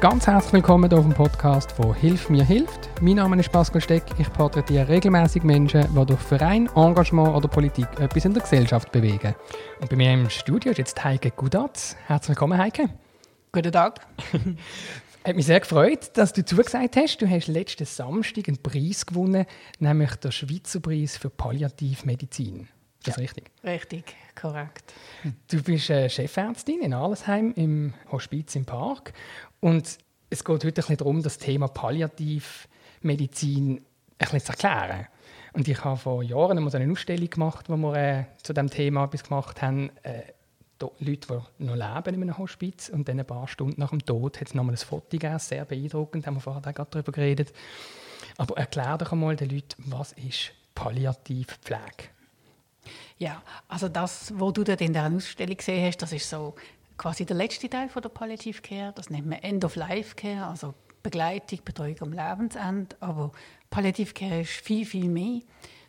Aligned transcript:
Ganz 0.00 0.26
herzlich 0.26 0.52
willkommen 0.52 0.92
auf 0.92 1.00
dem 1.00 1.14
Podcast 1.14 1.72
von 1.72 1.94
Hilf 1.94 2.28
mir 2.28 2.44
hilft. 2.44 2.90
Mein 3.00 3.16
Name 3.16 3.40
ist 3.40 3.50
Pascal 3.50 3.80
Steck. 3.80 4.02
Ich 4.18 4.30
porträtiere 4.30 4.88
regelmäßig 4.88 5.42
Menschen, 5.42 5.86
die 5.90 6.06
durch 6.06 6.20
Verein, 6.20 6.68
Engagement 6.76 7.34
oder 7.34 7.48
Politik 7.48 7.88
etwas 7.98 8.26
in 8.26 8.34
der 8.34 8.42
Gesellschaft 8.42 8.92
bewegen. 8.92 9.34
Und 9.80 9.88
bei 9.88 9.96
mir 9.96 10.12
im 10.12 10.28
Studio 10.28 10.72
ist 10.72 10.78
jetzt 10.78 11.02
Heike 11.02 11.30
Gudatz. 11.30 11.96
Herzlich 12.06 12.36
willkommen, 12.36 12.58
Heike. 12.58 12.90
Guten 13.52 13.72
Tag. 13.72 14.06
Hat 15.24 15.34
mich 15.34 15.46
sehr 15.46 15.60
gefreut, 15.60 16.10
dass 16.12 16.34
du 16.34 16.44
zugesagt 16.44 16.94
hast. 16.96 17.22
Du 17.22 17.28
hast 17.28 17.46
letzten 17.48 17.86
Samstag 17.86 18.48
einen 18.48 18.62
Preis 18.62 19.06
gewonnen, 19.06 19.46
nämlich 19.78 20.14
den 20.16 20.30
Schweizer 20.30 20.80
Preis 20.80 21.16
für 21.16 21.30
Palliativmedizin. 21.30 22.68
Ist 23.06 23.08
das 23.08 23.16
ja, 23.16 23.22
richtig? 23.22 23.50
Richtig, 23.62 24.16
korrekt. 24.34 24.92
Du 25.48 25.62
bist 25.62 25.90
äh, 25.90 26.08
Chefärztin 26.08 26.80
in 26.80 26.92
Arlesheim 26.92 27.52
im 27.54 27.94
Hospiz 28.10 28.56
im 28.56 28.64
Park 28.64 29.12
und 29.60 29.98
es 30.28 30.44
geht 30.44 30.48
heute 30.48 30.66
ein 30.66 30.74
bisschen 30.74 30.96
darum, 30.96 31.22
das 31.22 31.38
Thema 31.38 31.68
Palliativmedizin 31.68 33.76
ein 33.76 33.84
bisschen 34.18 34.40
zu 34.40 34.50
erklären. 34.50 35.06
Und 35.52 35.68
ich 35.68 35.84
habe 35.84 35.96
vor 35.96 36.24
Jahren 36.24 36.58
einmal 36.58 36.74
eine 36.74 36.90
Ausstellung 36.90 37.30
gemacht, 37.30 37.68
wo 37.68 37.76
wir 37.76 37.94
äh, 37.94 38.24
zu 38.42 38.52
diesem 38.52 38.70
Thema 38.70 39.04
etwas 39.04 39.22
gemacht 39.22 39.62
haben. 39.62 39.90
Äh, 40.02 40.22
Leute, 40.98 41.44
die 41.58 41.64
noch 41.64 41.76
leben 41.76 42.14
in 42.16 42.22
einem 42.22 42.36
Hospiz 42.36 42.88
und 42.88 43.08
dann 43.08 43.20
ein 43.20 43.26
paar 43.26 43.46
Stunden 43.46 43.80
nach 43.80 43.90
dem 43.90 44.04
Tod 44.04 44.40
hat 44.40 44.48
es 44.48 44.54
nochmal 44.54 44.74
ein 44.74 44.78
Foto 44.78 45.06
gegeben, 45.10 45.38
sehr 45.38 45.64
beeindruckend, 45.64 46.26
haben 46.26 46.34
wir 46.34 46.40
vorher 46.40 46.72
gerade 46.72 46.90
darüber 46.90 47.12
geredet. 47.12 47.52
Aber 48.36 48.58
erklär 48.58 48.98
doch 48.98 49.12
einmal 49.12 49.36
den 49.36 49.50
Leuten, 49.50 49.84
was 49.86 50.10
ist 50.12 50.50
Palliativpflege? 50.74 52.15
Ja, 53.18 53.42
also 53.68 53.88
das, 53.88 54.32
was 54.36 54.52
du 54.52 54.62
dort 54.62 54.80
in 54.80 54.92
der 54.92 55.10
Ausstellung 55.10 55.56
gesehen 55.56 55.86
hast, 55.86 55.98
das 55.98 56.12
ist 56.12 56.28
so 56.28 56.54
quasi 56.98 57.24
der 57.24 57.36
letzte 57.36 57.68
Teil 57.68 57.88
von 57.88 58.02
der 58.02 58.10
Palliative 58.10 58.60
Care. 58.60 58.92
Das 58.94 59.08
nennt 59.08 59.26
man 59.26 59.38
End 59.38 59.64
of 59.64 59.76
Life 59.76 60.14
Care, 60.16 60.46
also 60.46 60.74
Begleitung, 61.02 61.60
Betreuung 61.64 61.96
am 62.00 62.12
Lebensende. 62.12 62.96
Aber 63.00 63.32
Palliative 63.70 64.12
Care 64.12 64.42
ist 64.42 64.50
viel, 64.50 64.84
viel 64.84 65.08
mehr. 65.08 65.40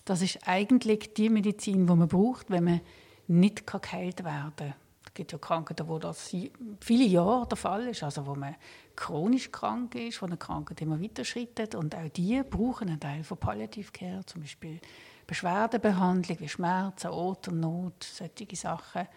Das 0.05 0.21
ist 0.21 0.39
eigentlich 0.45 1.13
die 1.15 1.29
Medizin, 1.29 1.85
die 1.85 1.95
man 1.95 2.07
braucht, 2.07 2.49
wenn 2.49 2.63
man 2.63 2.81
nicht 3.27 3.67
geheilt 3.67 4.23
werden 4.23 4.53
kann. 4.55 4.73
Es 5.05 5.13
gibt 5.13 5.31
ja 5.31 5.37
Krankheiten, 5.37 5.87
wo 5.87 5.99
das 5.99 6.33
viele 6.79 7.03
Jahre 7.03 7.47
der 7.47 7.57
Fall 7.57 7.87
ist, 7.87 8.03
also 8.03 8.25
wo 8.25 8.35
man 8.35 8.55
chronisch 8.95 9.51
krank 9.51 9.95
ist, 9.95 10.21
wo 10.21 10.27
eine 10.27 10.37
Krankheit 10.37 10.79
immer 10.81 11.01
weiter 11.01 11.25
schreitet. 11.25 11.75
Und 11.75 11.93
auch 11.95 12.07
die 12.09 12.41
brauchen 12.43 12.87
einen 12.87 12.99
Teil 12.99 13.23
von 13.23 13.37
Palliative 13.37 13.91
Care, 13.91 14.25
zum 14.25 14.41
Beispiel 14.41 14.79
Beschwerdebehandlung 15.27 16.39
wie 16.39 16.49
Schmerzen, 16.49 17.11
Atemnot, 17.11 18.03
solche 18.03 18.55
Sachen. 18.55 19.07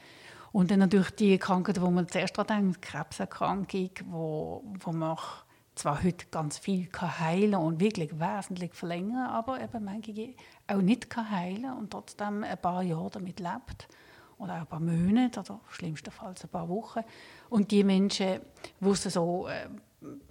Und 0.52 0.70
dann 0.70 0.80
natürlich 0.80 1.10
die 1.10 1.38
Krankheiten, 1.38 1.82
wo 1.82 1.90
man 1.90 2.08
zuerst 2.08 2.36
daran 2.36 2.64
denkt, 2.64 2.82
Krebserkrankung, 2.82 3.90
wo, 4.06 4.64
wo 4.80 4.92
man 4.92 5.16
zwar 5.76 6.02
heute 6.02 6.26
ganz 6.30 6.58
viel 6.58 6.86
kann 6.86 7.20
heilen 7.20 7.54
und 7.54 7.80
wirklich 7.80 8.10
wesentlich 8.18 8.74
verlängern, 8.74 9.30
aber 9.30 9.60
eben 9.60 9.84
manche 9.84 10.34
auch 10.66 10.82
nicht 10.82 11.08
kann 11.08 11.30
heilen 11.30 11.72
und 11.72 11.90
trotzdem 11.90 12.44
ein 12.44 12.58
paar 12.58 12.82
Jahre 12.82 13.10
damit 13.10 13.38
lebt 13.38 13.88
oder 14.38 14.54
auch 14.54 14.60
ein 14.60 14.66
paar 14.66 14.80
Monate 14.80 15.40
oder 15.40 15.60
schlimmstenfalls 15.68 16.44
ein 16.44 16.50
paar 16.50 16.68
Wochen. 16.68 17.00
Und 17.48 17.70
die 17.70 17.84
Menschen, 17.84 18.40
die 18.80 18.94
so 18.94 19.46
äh, 19.46 19.68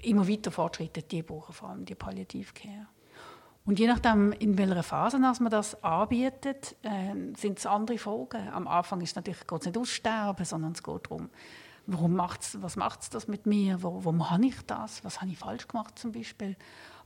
immer 0.02 0.28
weiter 0.28 0.52
fortschreiten, 0.52 1.04
die 1.10 1.24
brauchen 1.24 1.54
vor 1.54 1.70
allem 1.70 1.86
die 1.86 1.96
Palliativcare. 1.96 2.88
Und 3.70 3.78
je 3.78 3.86
nachdem, 3.86 4.32
in 4.32 4.58
welcher 4.58 4.82
Phase 4.82 5.20
man 5.20 5.52
das 5.52 5.84
anbietet, 5.84 6.76
äh, 6.82 7.14
sind 7.38 7.60
es 7.60 7.68
andere 7.68 8.00
Folgen. 8.00 8.50
Am 8.50 8.68
Anfang 8.68 9.00
ist 9.02 9.16
natürlich, 9.16 9.46
geht 9.46 9.60
es 9.60 9.66
nicht 9.68 9.78
ums 9.78 9.92
Sterben, 9.92 10.44
sondern 10.44 10.72
es 10.72 10.82
geht 10.82 11.06
darum, 11.06 11.30
warum 11.86 12.16
macht's, 12.16 12.60
was 12.64 12.78
macht 12.78 13.14
das 13.14 13.28
mit 13.28 13.46
mir, 13.46 13.84
warum, 13.84 14.06
warum 14.06 14.32
habe 14.32 14.48
ich 14.48 14.60
das, 14.66 15.06
was 15.06 15.22
habe 15.22 15.30
ich 15.30 15.38
falsch 15.38 15.68
gemacht 15.68 16.00
zum 16.00 16.12
Beispiel, 16.12 16.56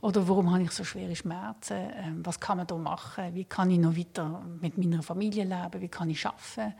oder 0.00 0.26
warum 0.26 0.50
habe 0.52 0.62
ich 0.62 0.70
so 0.70 0.84
schwere 0.84 1.14
Schmerzen, 1.14 1.76
äh, 1.76 2.12
was 2.22 2.40
kann 2.40 2.56
man 2.56 2.66
da 2.66 2.76
machen, 2.76 3.34
wie 3.34 3.44
kann 3.44 3.70
ich 3.70 3.78
noch 3.78 3.94
weiter 3.94 4.42
mit 4.58 4.78
meiner 4.78 5.02
Familie 5.02 5.44
leben, 5.44 5.82
wie 5.82 5.88
kann 5.88 6.08
ich 6.08 6.24
arbeiten, 6.24 6.74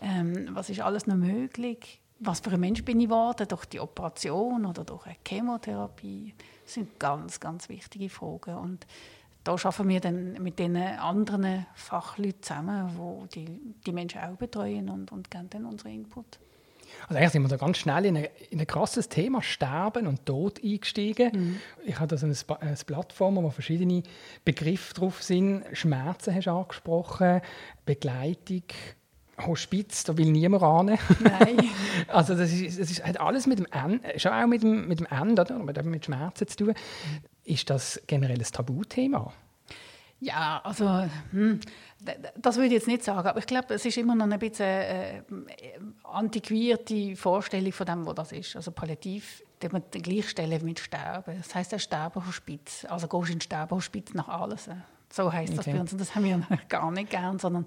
ähm, 0.00 0.48
was 0.52 0.70
ist 0.70 0.80
alles 0.80 1.06
noch 1.06 1.16
möglich, 1.16 2.00
was 2.20 2.40
für 2.40 2.52
ein 2.52 2.60
Mensch 2.60 2.84
bin 2.84 3.00
ich 3.00 3.08
geworden? 3.08 3.48
Durch 3.48 3.64
die 3.64 3.80
Operation 3.80 4.66
oder 4.66 4.84
durch 4.84 5.06
eine 5.06 5.16
Chemotherapie. 5.26 6.34
Das 6.70 6.76
sind 6.76 7.00
ganz, 7.00 7.40
ganz 7.40 7.68
wichtige 7.68 8.08
Fragen. 8.08 8.54
Und 8.54 8.86
da 9.42 9.54
arbeiten 9.54 9.88
wir 9.88 9.98
dann 9.98 10.34
mit 10.34 10.60
den 10.60 10.76
anderen 10.76 11.66
Fachleuten 11.74 12.44
zusammen, 12.44 13.28
die 13.34 13.48
die 13.84 13.90
Menschen 13.90 14.20
auch 14.20 14.36
betreuen 14.36 14.88
und, 14.88 15.10
und 15.10 15.32
geben 15.32 15.50
dann 15.50 15.64
unseren 15.64 15.90
Input. 15.90 16.38
Also 17.08 17.16
eigentlich 17.16 17.30
sind 17.30 17.42
wir 17.42 17.48
da 17.48 17.56
ganz 17.56 17.78
schnell 17.78 18.04
in 18.04 18.16
ein, 18.18 18.28
in 18.50 18.60
ein 18.60 18.68
krasses 18.68 19.08
Thema 19.08 19.42
Sterben 19.42 20.06
und 20.06 20.24
Tod 20.24 20.62
eingestiegen. 20.62 21.32
Mhm. 21.34 21.60
Ich 21.84 21.96
habe 21.98 22.06
da 22.06 22.16
so 22.16 22.26
eine, 22.26 22.36
eine 22.60 22.76
Plattform, 22.86 23.34
wo 23.42 23.50
verschiedene 23.50 24.04
Begriffe 24.44 24.94
drauf 24.94 25.24
sind. 25.24 25.64
Schmerzen 25.72 26.32
hast 26.36 26.46
du 26.46 26.52
angesprochen, 26.52 27.40
Begleitung, 27.84 28.62
Hospiz, 29.46 30.04
da 30.04 30.16
will 30.16 30.30
niemand 30.30 30.62
ran. 30.62 30.86
Nein. 31.20 31.70
also 32.08 32.34
das, 32.34 32.52
ist, 32.52 32.78
das 32.78 32.90
ist, 32.90 33.04
hat 33.04 33.20
alles 33.20 33.46
mit 33.46 33.58
dem 33.58 33.66
Ende, 33.70 34.18
schon 34.18 34.32
auch 34.32 34.46
mit 34.46 34.62
dem, 34.62 34.88
mit 34.88 35.00
dem 35.00 35.06
Ende, 35.06 35.42
oder? 35.42 35.58
Mit, 35.58 35.84
mit 35.84 36.04
Schmerzen 36.04 36.46
zu 36.48 36.56
tun. 36.56 36.74
Ist 37.44 37.70
das 37.70 38.00
generell 38.06 38.38
ein 38.38 38.44
Tabuthema? 38.44 39.32
Ja, 40.20 40.60
also 40.64 41.08
hm, 41.30 41.60
das 42.36 42.56
würde 42.56 42.66
ich 42.66 42.72
jetzt 42.72 42.86
nicht 42.86 43.02
sagen, 43.02 43.26
aber 43.26 43.38
ich 43.38 43.46
glaube, 43.46 43.72
es 43.72 43.86
ist 43.86 43.96
immer 43.96 44.14
noch 44.14 44.28
ein 44.28 44.38
bisschen 44.38 44.66
äh, 44.66 45.22
antiquierte 46.04 47.16
Vorstellung 47.16 47.72
von 47.72 47.86
dem, 47.86 48.06
was 48.06 48.14
das 48.14 48.32
ist. 48.32 48.54
Also 48.54 48.70
Palliativ, 48.70 49.42
die 49.62 49.68
man 49.70 49.82
gleichstellen 49.90 50.62
mit 50.62 50.78
Sterben. 50.78 51.38
Das 51.38 51.54
heißt, 51.54 51.72
ein 51.72 51.80
Sterbehospiz. 51.80 52.86
Also 52.88 53.08
gehst 53.08 53.28
du 53.28 53.32
in 53.32 53.40
Sterbehospiz 53.40 54.12
nach 54.12 54.28
alles. 54.28 54.68
So 55.10 55.32
heißt 55.32 55.56
das 55.56 55.64
bei 55.64 55.80
uns. 55.80 55.92
Und 55.92 56.00
das 56.00 56.14
haben 56.14 56.24
wir 56.24 56.42
gar 56.68 56.90
nicht 56.90 57.10
gern, 57.10 57.38
sondern 57.38 57.64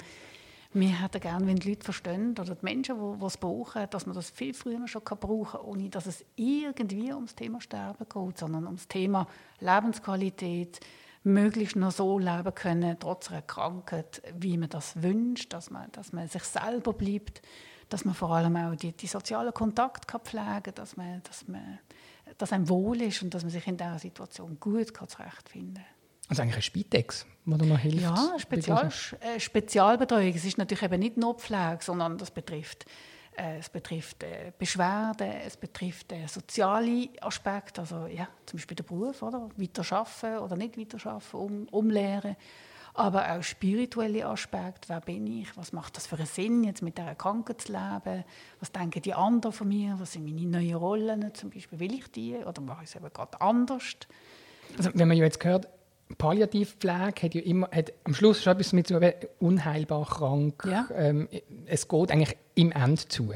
wir 0.73 1.01
hätten 1.01 1.21
gerne, 1.21 1.45
wenn 1.47 1.57
die 1.57 1.69
Leute 1.69 1.83
verstehen 1.83 2.31
oder 2.31 2.55
die 2.55 2.65
Menschen, 2.65 2.95
die 3.19 3.25
es 3.25 3.37
brauchen, 3.37 3.87
dass 3.89 4.05
man 4.05 4.15
das 4.15 4.29
viel 4.29 4.53
früher 4.53 4.87
schon 4.87 5.03
brauchen 5.03 5.51
kann, 5.51 5.61
ohne 5.61 5.89
dass 5.89 6.05
es 6.05 6.25
irgendwie 6.35 7.13
ums 7.13 7.35
Thema 7.35 7.61
Sterben 7.61 8.05
geht, 8.07 8.37
sondern 8.37 8.65
ums 8.65 8.87
Thema 8.87 9.27
Lebensqualität, 9.59 10.79
möglichst 11.23 11.75
noch 11.75 11.91
so 11.91 12.19
leben 12.19 12.53
können, 12.53 12.97
trotz 12.99 13.31
einer 13.31 13.41
Krankheit, 13.41 14.21
wie 14.37 14.57
man 14.57 14.69
das 14.69 15.01
wünscht, 15.01 15.53
dass 15.53 15.69
man, 15.69 15.91
dass 15.91 16.11
man 16.11 16.27
sich 16.27 16.43
selber 16.43 16.93
bleibt, 16.93 17.41
dass 17.89 18.05
man 18.05 18.13
vor 18.13 18.31
allem 18.31 18.55
auch 18.55 18.75
die, 18.75 18.91
die 18.91 19.07
sozialen 19.07 19.53
Kontakte 19.53 20.07
kann 20.07 20.21
pflegen 20.21 20.63
kann, 20.63 20.75
dass, 20.75 20.97
man, 20.97 21.21
dass, 21.23 21.47
man, 21.47 21.79
dass 22.37 22.51
einem 22.51 22.67
wohl 22.67 23.01
ist 23.01 23.21
und 23.21 23.33
dass 23.33 23.43
man 23.43 23.51
sich 23.51 23.67
in 23.67 23.77
dieser 23.77 23.99
Situation 23.99 24.57
gut 24.59 24.87
zurechtfinden 24.87 25.75
kann. 25.75 25.92
Also 26.33 26.41
eigentlich 26.41 26.55
ein 26.55 26.61
Spitex, 26.63 27.27
wo 27.45 27.57
du 27.57 27.65
noch 27.65 27.77
hilft? 27.77 28.01
Ja, 28.01 28.39
Spezial, 28.39 28.89
äh, 29.19 29.39
Spezialbetreuung. 29.39 30.33
Es 30.33 30.45
ist 30.45 30.57
natürlich 30.57 30.81
eben 30.81 30.99
nicht 30.99 31.15
nur 31.15 31.35
Pflege, 31.35 31.77
sondern 31.81 32.17
das 32.17 32.31
betrifft, 32.31 32.87
äh, 33.37 33.59
es 33.59 33.69
betrifft 33.69 34.23
äh, 34.23 34.51
Beschwerden, 34.57 35.31
es 35.45 35.57
betrifft 35.57 36.11
äh, 36.11 36.25
soziale 36.25 37.09
Aspekte, 37.21 37.81
also 37.81 38.07
ja, 38.07 38.27
zum 38.47 38.57
Beispiel 38.57 38.73
der 38.73 38.83
Beruf, 38.83 39.21
oder? 39.21 39.47
weiter 39.55 39.95
arbeiten 39.95 40.39
oder 40.39 40.55
nicht 40.55 40.75
weiter 40.75 41.07
arbeiten, 41.07 41.37
um, 41.37 41.67
umlehren. 41.69 42.35
Aber 42.95 43.31
auch 43.31 43.43
spirituelle 43.43 44.25
Aspekte, 44.25 44.89
wer 44.89 45.01
bin 45.01 45.27
ich, 45.27 45.55
was 45.55 45.71
macht 45.71 45.97
das 45.97 46.07
für 46.07 46.15
einen 46.15 46.25
Sinn, 46.25 46.63
jetzt 46.63 46.81
mit 46.81 46.97
dieser 46.97 47.13
Krankheit 47.13 47.61
zu 47.61 47.73
leben, 47.73 48.23
was 48.59 48.71
denken 48.71 49.03
die 49.03 49.13
anderen 49.13 49.53
von 49.53 49.67
mir, 49.67 49.97
was 49.99 50.13
sind 50.13 50.25
meine 50.25 50.47
neuen 50.47 50.75
Rollen, 50.75 51.31
zum 51.35 51.51
Beispiel 51.51 51.79
will 51.79 51.93
ich 51.93 52.11
die 52.11 52.37
oder 52.37 52.59
mache 52.59 52.85
ich 52.85 52.89
es 52.89 52.95
eben 52.95 53.13
gerade 53.13 53.39
anders. 53.39 53.83
Also 54.77 54.89
wenn 54.95 55.07
man 55.07 55.17
jetzt 55.17 55.43
hört, 55.43 55.67
Palliativpflege 56.17 57.21
hat 57.21 57.35
ja 57.35 57.41
immer 57.41 57.69
hat 57.71 57.93
am 58.03 58.13
Schluss 58.13 58.43
schon 58.43 58.53
etwas 58.53 58.73
mit 58.73 58.87
so 58.87 58.99
unheilbar 59.39 60.05
krank. 60.05 60.63
Ja. 60.69 60.87
Ähm, 60.95 61.27
es 61.65 61.87
geht 61.87 62.11
eigentlich 62.11 62.37
im 62.55 62.71
Ende 62.71 63.07
zu. 63.07 63.33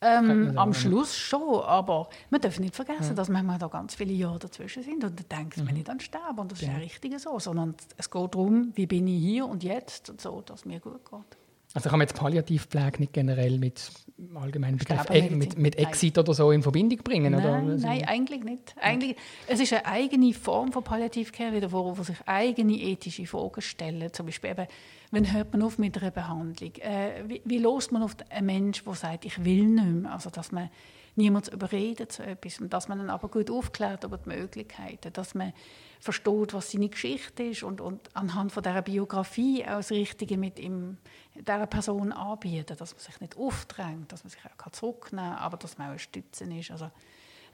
Ähm, 0.00 0.56
am 0.56 0.74
Schluss 0.74 1.16
schon, 1.16 1.60
aber 1.64 2.08
man 2.30 2.40
darf 2.40 2.60
nicht 2.60 2.76
vergessen, 2.76 3.08
ja. 3.08 3.14
dass 3.14 3.28
manchmal 3.28 3.58
da 3.58 3.66
ganz 3.66 3.96
viele 3.96 4.12
Jahre 4.12 4.38
dazwischen 4.38 4.84
sind 4.84 5.02
und 5.02 5.18
dann 5.18 5.40
denkt 5.40 5.56
mhm. 5.56 5.64
man 5.64 5.74
nicht 5.74 5.90
an 5.90 5.98
Sterben 5.98 6.38
und 6.38 6.52
das 6.52 6.60
ja. 6.60 6.68
ist 6.68 6.74
ja 6.74 6.78
richtig 6.78 7.18
so, 7.18 7.38
sondern 7.40 7.74
es 7.96 8.08
geht 8.08 8.34
darum, 8.34 8.70
wie 8.74 8.86
bin 8.86 9.08
ich 9.08 9.20
hier 9.20 9.46
und 9.46 9.64
jetzt 9.64 10.08
und 10.08 10.20
so, 10.20 10.40
dass 10.42 10.64
mir 10.64 10.78
gut 10.78 11.04
geht. 11.04 11.36
Also 11.74 11.90
kann 11.90 11.98
man 11.98 12.08
jetzt 12.08 12.18
Palliativpflege 12.18 12.98
nicht 12.98 13.12
generell 13.12 13.58
mit 13.58 13.90
allgemeinen 14.34 14.78
Begriff 14.78 15.10
e 15.10 15.30
mit, 15.30 15.58
mit 15.58 15.76
Exit 15.76 16.16
nein. 16.16 16.24
oder 16.24 16.34
so 16.34 16.50
in 16.50 16.62
Verbindung 16.62 16.98
bringen? 16.98 17.32
Nein, 17.32 17.44
oder? 17.44 17.54
Also 17.54 17.86
nein 17.86 18.04
eigentlich 18.06 18.42
nicht. 18.42 18.74
Eigentlich, 18.80 19.16
es 19.46 19.60
ist 19.60 19.72
eine 19.74 19.84
eigene 19.84 20.32
Form 20.32 20.72
von 20.72 20.82
Palliativcare, 20.82 21.52
wieder, 21.52 21.70
wo, 21.70 21.96
wo 21.96 22.02
sich 22.02 22.16
eigene 22.26 22.72
ethische 22.72 23.26
Fragen 23.26 23.60
stellen. 23.60 24.12
Zum 24.12 24.26
Beispiel 24.26 24.50
eben, 24.50 24.66
wann 25.10 25.32
hört 25.32 25.52
man 25.52 25.62
auf 25.62 25.78
mit 25.78 25.96
einer 26.00 26.10
Behandlung? 26.10 26.72
Äh, 26.76 27.24
wie, 27.26 27.42
wie 27.44 27.58
lost 27.58 27.92
man 27.92 28.02
auf 28.02 28.16
einen 28.30 28.46
Menschen, 28.46 28.84
der 28.86 28.94
sagt, 28.94 29.24
ich 29.26 29.44
will 29.44 29.66
nicht 29.66 29.84
mehr? 29.84 30.12
Also, 30.12 30.30
dass 30.30 30.50
man 30.50 30.70
niemand 31.18 31.48
überredet 31.48 32.12
zu 32.12 32.24
etwas 32.24 32.60
und 32.60 32.72
dass 32.72 32.88
man 32.88 32.98
dann 32.98 33.10
aber 33.10 33.28
gut 33.28 33.50
aufklärt 33.50 34.04
über 34.04 34.18
die 34.18 34.28
Möglichkeiten, 34.28 35.12
dass 35.12 35.34
man 35.34 35.52
versteht, 36.00 36.54
was 36.54 36.70
seine 36.70 36.88
Geschichte 36.88 37.42
ist 37.42 37.64
und, 37.64 37.80
und 37.80 38.00
anhand 38.14 38.52
von 38.52 38.62
dieser 38.62 38.82
Biografie 38.82 39.64
auch 39.64 39.78
das 39.78 39.90
Richtige 39.90 40.38
mit 40.38 40.60
ihm, 40.60 40.96
dieser 41.38 41.66
Person 41.66 42.12
anbieten, 42.12 42.76
dass 42.76 42.92
man 42.92 43.00
sich 43.00 43.20
nicht 43.20 43.36
aufdrängt, 43.36 44.12
dass 44.12 44.24
man 44.24 44.30
sich 44.30 44.40
auch 44.44 44.70
zurücknehmen 44.70 45.30
kann, 45.30 45.38
aber 45.38 45.56
dass 45.56 45.78
man 45.78 45.88
auch 45.88 45.92
ein 45.92 45.98
Stützen 45.98 46.50
ist. 46.52 46.70
Also, 46.70 46.90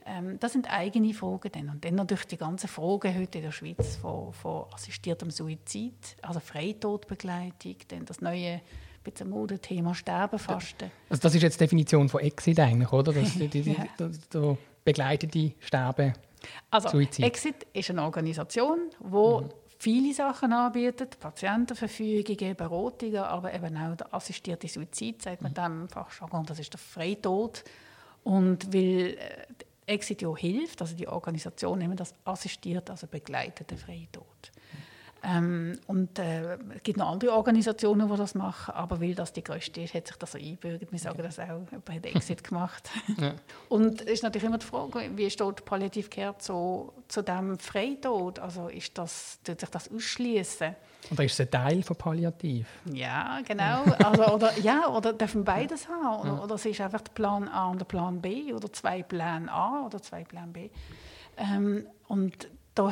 Ähm, 0.07 0.39
das 0.39 0.53
sind 0.53 0.71
eigene 0.71 1.15
Fragen. 1.15 1.51
Dann. 1.51 1.69
Und 1.69 1.83
dann 1.83 1.95
natürlich 1.95 2.27
die 2.27 2.37
ganzen 2.37 2.67
Fragen 2.67 3.17
heute 3.19 3.39
in 3.39 3.43
der 3.43 3.51
Schweiz 3.51 3.95
von, 3.95 4.33
von 4.33 4.65
assistiertem 4.71 5.31
Suizid, 5.31 6.15
also 6.21 6.39
Freitodbegleitung, 6.39 7.77
dann 7.87 8.05
das 8.05 8.21
neue 8.21 8.61
bisschen 9.05 9.29
Modethema 9.29 9.93
Sterbenfasten. 9.93 10.91
Also 11.09 11.21
das 11.21 11.35
ist 11.35 11.41
jetzt 11.41 11.59
die 11.59 11.63
Definition 11.65 12.09
von 12.09 12.21
Exit 12.21 12.59
eigentlich, 12.59 12.91
oder? 12.91 13.13
Das, 13.13 13.33
die, 13.33 13.47
die, 13.47 13.61
ja. 13.71 13.85
die, 13.99 14.57
begleitete 14.83 15.53
Sterben. 15.59 16.13
Also 16.69 16.89
Suizid. 16.89 17.25
Exit 17.25 17.67
ist 17.73 17.89
eine 17.89 18.03
Organisation, 18.03 18.79
die 18.99 19.05
mhm. 19.05 19.49
Viele 19.85 20.15
Sachen 20.15 20.51
anbietet, 20.51 21.19
Patientenverfügungen, 21.19 22.55
Beratungen, 22.55 23.17
aber 23.17 23.53
eben 23.53 23.77
auch 23.77 23.95
der 23.95 24.11
assistierte 24.15 24.67
Suizid, 24.67 25.21
sagt 25.21 25.43
man 25.43 25.51
mhm. 25.51 25.55
dem 25.55 25.89
Fachjargon, 25.89 26.43
das 26.43 26.57
ist 26.57 26.73
der 26.73 26.79
Freitod. 26.79 27.63
Und 28.23 28.73
weil 28.73 29.15
äh, 29.15 29.45
Exit 29.85 30.23
ja 30.23 30.35
hilft, 30.35 30.81
also 30.81 30.95
die 30.95 31.07
Organisation 31.07 31.77
nehmen 31.77 31.95
das 31.95 32.15
assistiert, 32.25 32.89
also 32.89 33.05
begleitete 33.05 33.77
Freitod. 33.77 34.51
Ähm, 35.27 35.79
und 35.87 36.19
äh, 36.19 36.57
es 36.75 36.83
gibt 36.83 36.99
noch 36.99 37.09
andere 37.09 37.33
Organisationen, 37.33 38.07
die 38.09 38.15
das 38.15 38.35
machen, 38.35 38.75
aber 38.75 39.01
weil 39.01 39.15
das 39.15 39.33
die 39.33 39.43
größte 39.43 39.81
ist, 39.81 39.95
hat 39.95 40.07
sich 40.07 40.17
das 40.17 40.33
so 40.33 40.37
eingebürgert. 40.37 40.91
Wir 40.91 40.99
sagen 40.99 41.23
das 41.23 41.39
auch, 41.39 41.47
jemand 41.47 41.89
hat 41.89 42.05
Exit 42.05 42.43
gemacht. 42.47 42.89
Ja. 43.17 43.33
Und 43.67 44.01
es 44.01 44.07
ist 44.07 44.23
natürlich 44.23 44.45
immer 44.45 44.59
die 44.59 44.65
Frage, 44.65 45.09
wie 45.15 45.29
steht 45.29 45.65
Palliative 45.65 46.09
Care 46.09 46.37
zu, 46.37 46.93
zu 47.07 47.23
dem 47.23 47.57
Freitod? 47.57 48.37
Also 48.37 48.67
ist 48.67 48.95
das, 48.97 49.39
tut 49.43 49.59
sich 49.59 49.69
das 49.69 49.89
ausschließen? 49.91 50.75
Oder 51.11 51.23
ist 51.23 51.33
es 51.33 51.39
ein 51.39 51.51
Teil 51.51 51.81
von 51.81 51.95
Palliativ? 51.95 52.67
Ja, 52.93 53.39
genau. 53.47 53.83
Also, 54.03 54.27
oder, 54.27 54.59
ja, 54.59 54.87
oder 54.89 55.13
dürfen 55.13 55.43
beides 55.43 55.87
haben? 55.87 56.19
Oder, 56.19 56.35
ja. 56.35 56.43
oder 56.43 56.55
es 56.55 56.65
ist 56.65 56.81
einfach 56.81 57.01
der 57.01 57.13
Plan 57.13 57.47
A 57.47 57.69
und 57.69 57.79
der 57.79 57.85
Plan 57.85 58.21
B 58.21 58.53
oder 58.53 58.71
zwei 58.71 59.01
Plan 59.01 59.49
A 59.49 59.87
oder 59.87 60.01
zwei 60.01 60.23
Plan 60.23 60.53
B. 60.53 60.69
Ähm, 61.37 61.87
und 62.07 62.47
da, 62.75 62.91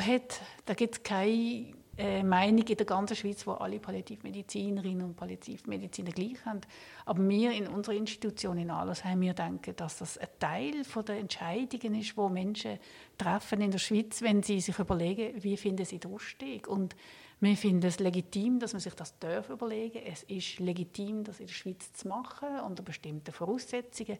da 0.64 0.74
gibt 0.74 0.94
es 0.96 1.02
keine 1.02 1.74
Meinung 1.96 2.66
in 2.66 2.76
der 2.76 2.86
ganzen 2.86 3.16
Schweiz, 3.16 3.46
wo 3.46 3.52
alle 3.52 3.78
Palliativmedizinerinnen 3.78 5.06
und 5.06 5.16
Palliativmediziner 5.16 6.10
gleich 6.10 6.44
haben. 6.44 6.60
Aber 7.04 7.28
wir 7.28 7.52
in 7.52 7.68
unserer 7.68 7.94
Institution 7.94 8.58
in 8.58 8.70
Alles 8.70 9.04
haben 9.04 9.20
wir 9.20 9.32
denken, 9.32 9.76
dass 9.76 9.98
das 9.98 10.18
ein 10.18 10.28
Teil 10.40 10.82
der 11.06 11.18
Entscheidungen 11.18 11.94
ist, 11.94 12.16
wo 12.16 12.28
Menschen 12.28 12.78
treffen 13.16 13.60
in 13.60 13.70
der 13.70 13.78
Schweiz, 13.78 14.22
wenn 14.22 14.42
sie 14.42 14.60
sich 14.60 14.78
überlegen, 14.78 15.42
wie 15.42 15.56
finden 15.56 15.84
sie 15.84 16.00
den 16.00 16.12
Ausstieg. 16.12 16.66
Und 16.66 16.96
wir 17.40 17.56
finden 17.56 17.86
es 17.86 18.00
legitim, 18.00 18.58
dass 18.58 18.72
man 18.72 18.80
sich 18.80 18.94
das 18.94 19.18
darf 19.18 19.48
überlegen. 19.50 20.00
Es 20.04 20.24
ist 20.24 20.58
legitim, 20.58 21.22
das 21.22 21.38
in 21.38 21.46
der 21.46 21.54
Schweiz 21.54 21.92
zu 21.92 22.08
machen 22.08 22.60
unter 22.66 22.82
bestimmten 22.82 23.32
Voraussetzungen. 23.32 24.18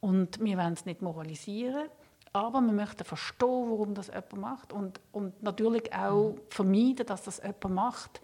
Und 0.00 0.42
wir 0.42 0.56
wollen 0.56 0.72
es 0.72 0.86
nicht 0.86 1.02
moralisieren. 1.02 1.88
Aber 2.32 2.60
wir 2.62 2.72
möchten 2.72 3.04
verstehen, 3.04 3.70
warum 3.70 3.94
das 3.94 4.06
jemand 4.06 4.36
macht 4.38 4.72
und, 4.72 5.00
und 5.12 5.42
natürlich 5.42 5.92
auch 5.92 6.36
vermeiden, 6.48 7.04
dass 7.06 7.22
das 7.22 7.42
jemand 7.42 7.74
macht, 7.74 8.22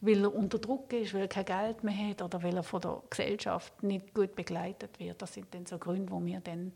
weil 0.00 0.22
er 0.24 0.34
unter 0.34 0.58
Druck 0.58 0.92
ist, 0.94 1.12
weil 1.12 1.22
er 1.22 1.28
kein 1.28 1.44
Geld 1.44 1.84
mehr 1.84 2.10
hat 2.10 2.22
oder 2.22 2.42
weil 2.42 2.56
er 2.56 2.62
von 2.62 2.80
der 2.80 3.02
Gesellschaft 3.10 3.82
nicht 3.82 4.14
gut 4.14 4.34
begleitet 4.34 4.98
wird. 4.98 5.20
Das 5.20 5.34
sind 5.34 5.54
dann 5.54 5.66
so 5.66 5.76
Gründe, 5.76 6.10
wo 6.10 6.24
wir 6.24 6.40
dann 6.40 6.72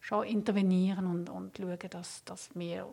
schon 0.00 0.26
intervenieren 0.26 1.06
und, 1.06 1.30
und 1.30 1.56
schauen, 1.56 1.78
dass, 1.90 2.22
dass 2.24 2.50
wir 2.54 2.86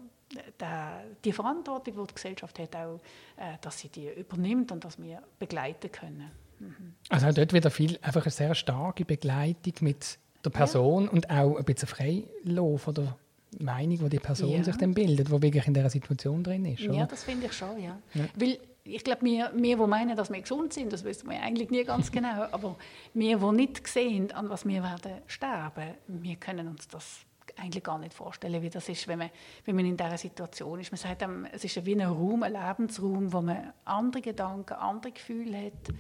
die 1.24 1.32
Verantwortung, 1.32 1.96
die 1.96 2.08
die 2.08 2.16
Gesellschaft 2.16 2.58
hat, 2.58 2.76
auch, 2.76 3.00
äh, 3.38 3.58
dass 3.62 3.80
sie 3.80 3.90
die 3.90 4.10
übernimmt 4.10 4.72
und 4.72 4.84
dass 4.84 5.00
wir 5.00 5.22
begleiten 5.38 5.92
können. 5.92 6.32
Mhm. 6.60 6.96
Also 7.10 7.28
auch 7.28 7.34
dort 7.34 7.54
wieder 7.54 7.70
viel, 7.70 8.00
einfach 8.02 8.24
eine 8.24 8.32
sehr 8.32 8.56
starke 8.56 9.06
Begleitung 9.06 9.74
mit 9.82 10.18
der 10.44 10.50
Person 10.50 11.06
ja. 11.06 11.12
und 11.12 11.30
auch 11.30 11.58
ein 11.58 11.66
bisschen 11.66 11.88
Freilauf 11.88 12.88
oder 12.88 13.16
Meinung, 13.60 13.98
die 13.98 14.10
die 14.10 14.20
Person 14.20 14.52
ja. 14.52 14.64
sich 14.64 14.76
dann 14.78 14.94
bildet, 14.94 15.28
die 15.28 15.42
wirklich 15.42 15.68
in 15.68 15.74
dieser 15.74 15.90
Situation 15.90 16.44
drin 16.44 16.66
ist. 16.66 16.84
Oder? 16.84 16.94
Ja, 16.94 17.06
das 17.06 17.24
finde 17.24 17.48
ich 17.48 17.54
schon, 17.54 17.82
ja. 17.82 17.98
ja. 18.14 18.26
Weil 18.36 18.60
ich 18.84 19.04
glaube, 19.04 19.22
wir, 19.24 19.52
wir, 19.56 19.78
die 19.78 19.88
meinen, 19.88 20.16
dass 20.16 20.32
wir 20.32 20.42
gesund 20.42 20.74
sind, 20.74 20.92
das 20.92 21.04
wissen 21.04 21.30
wir 21.30 21.42
eigentlich 21.42 21.70
nie 21.70 21.84
ganz 21.84 22.12
genau, 22.12 22.48
aber 22.52 22.76
wir, 23.14 23.38
die 23.38 23.52
nicht 23.52 23.88
sehen, 23.88 24.32
an 24.32 24.50
was 24.50 24.66
wir 24.66 24.84
werden 24.84 25.22
sterben, 25.28 25.94
wir 26.08 26.36
können 26.36 26.68
uns 26.68 26.88
das 26.88 27.22
eigentlich 27.58 27.84
gar 27.84 28.00
nicht 28.00 28.14
vorstellen, 28.14 28.62
wie 28.62 28.70
das 28.70 28.90
ist, 28.90 29.08
wenn 29.08 29.20
man, 29.20 29.30
wenn 29.66 29.76
man 29.76 29.86
in 29.86 29.98
dieser 29.98 30.18
Situation 30.18 30.80
ist. 30.80 30.92
Man 30.92 30.98
sagt, 30.98 31.24
es 31.52 31.64
ist 31.64 31.86
wie 31.86 31.94
ein 31.94 32.02
Raum, 32.02 32.44
ein 32.44 32.54
Lebensraum, 32.54 33.32
wo 33.32 33.42
man 33.42 33.74
andere 33.86 34.22
Gedanken, 34.22 34.74
andere 34.74 35.12
Gefühle 35.12 35.66
hat 35.66 35.94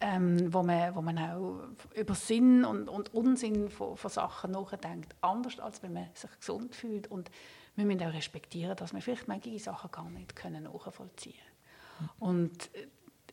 ähm, 0.00 0.52
wo, 0.52 0.62
man, 0.62 0.94
wo 0.94 1.02
man 1.02 1.18
auch 1.18 1.60
über 1.94 2.14
Sinn 2.14 2.64
und, 2.64 2.88
und 2.88 3.14
Unsinn 3.14 3.70
von, 3.70 3.96
von 3.96 4.10
Sachen 4.10 4.52
nachdenkt, 4.52 5.14
anders 5.20 5.58
als 5.60 5.82
wenn 5.82 5.92
man 5.92 6.08
sich 6.14 6.30
gesund 6.38 6.74
fühlt. 6.74 7.10
Und 7.10 7.30
wir 7.76 7.84
müssen 7.84 8.02
auch 8.02 8.12
respektieren, 8.12 8.76
dass 8.76 8.92
wir 8.92 9.00
vielleicht 9.00 9.28
manche 9.28 9.58
Sachen 9.58 9.90
gar 9.90 10.08
nicht 10.10 10.36
können 10.36 10.64
nachvollziehen 10.64 11.34
können. 11.98 12.10
Und 12.18 12.74
äh, 12.74 12.86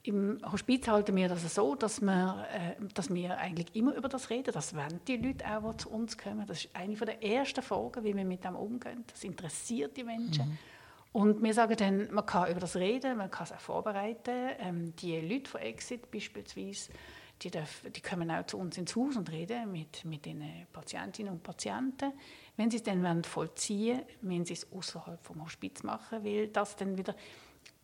im 0.04 0.40
Hospiz 0.52 0.88
halten 0.88 1.16
wir 1.16 1.30
das 1.30 1.54
so, 1.54 1.76
dass 1.76 2.02
wir, 2.02 2.46
äh, 2.52 2.84
dass 2.94 3.14
wir 3.14 3.38
eigentlich 3.38 3.76
immer 3.76 3.94
über 3.94 4.10
das 4.10 4.30
reden. 4.30 4.52
Das 4.52 4.76
wollen 4.76 5.00
die 5.08 5.18
Leute 5.18 5.46
auch, 5.46 5.72
die 5.72 5.78
zu 5.78 5.90
uns 5.90 6.18
kommen. 6.18 6.46
Das 6.48 6.66
ist 6.66 6.76
eine 6.76 6.96
der 6.96 7.24
ersten 7.24 7.62
Fragen, 7.62 8.04
wie 8.04 8.16
wir 8.16 8.26
mit 8.26 8.44
dem 8.44 8.56
umgehen. 8.56 9.04
Das 9.08 9.24
interessiert 9.24 9.96
die 9.96 10.04
Menschen. 10.04 10.50
Mhm. 10.50 10.58
Und 11.14 11.44
wir 11.44 11.54
sagen 11.54 11.76
dann, 11.76 12.14
man 12.14 12.26
kann 12.26 12.50
über 12.50 12.60
das 12.60 12.76
reden, 12.76 13.18
man 13.18 13.30
kann 13.30 13.44
es 13.44 13.52
auch 13.52 13.60
vorbereiten. 13.60 14.52
Ähm, 14.60 14.96
die 14.96 15.20
Leute 15.20 15.50
von 15.50 15.62
Exit 15.62 16.10
beispielsweise, 16.10 16.92
die, 17.42 17.52
dürfen, 17.52 17.92
die 17.92 18.02
kommen 18.02 18.32
auch 18.32 18.46
zu 18.46 18.58
uns 18.58 18.78
ins 18.78 18.96
Haus 18.96 19.18
und 19.18 19.30
reden 19.30 19.72
mit, 19.72 20.06
mit 20.06 20.26
den 20.26 20.44
Patientinnen 20.72 21.34
und 21.34 21.44
Patienten. 21.44 22.14
Wenn 22.56 22.72
sie 22.72 22.78
es 22.78 22.84
dann 22.84 23.24
vollziehen 23.24 23.98
wollen, 23.98 24.06
müssen 24.22 24.46
sie 24.46 24.54
es 24.54 24.72
außerhalb 24.72 25.22
vom 25.22 25.44
Hospiz 25.44 25.84
machen, 25.84 26.24
weil 26.24 26.48
das 26.48 26.78
dann 26.78 26.98
wieder 26.98 27.16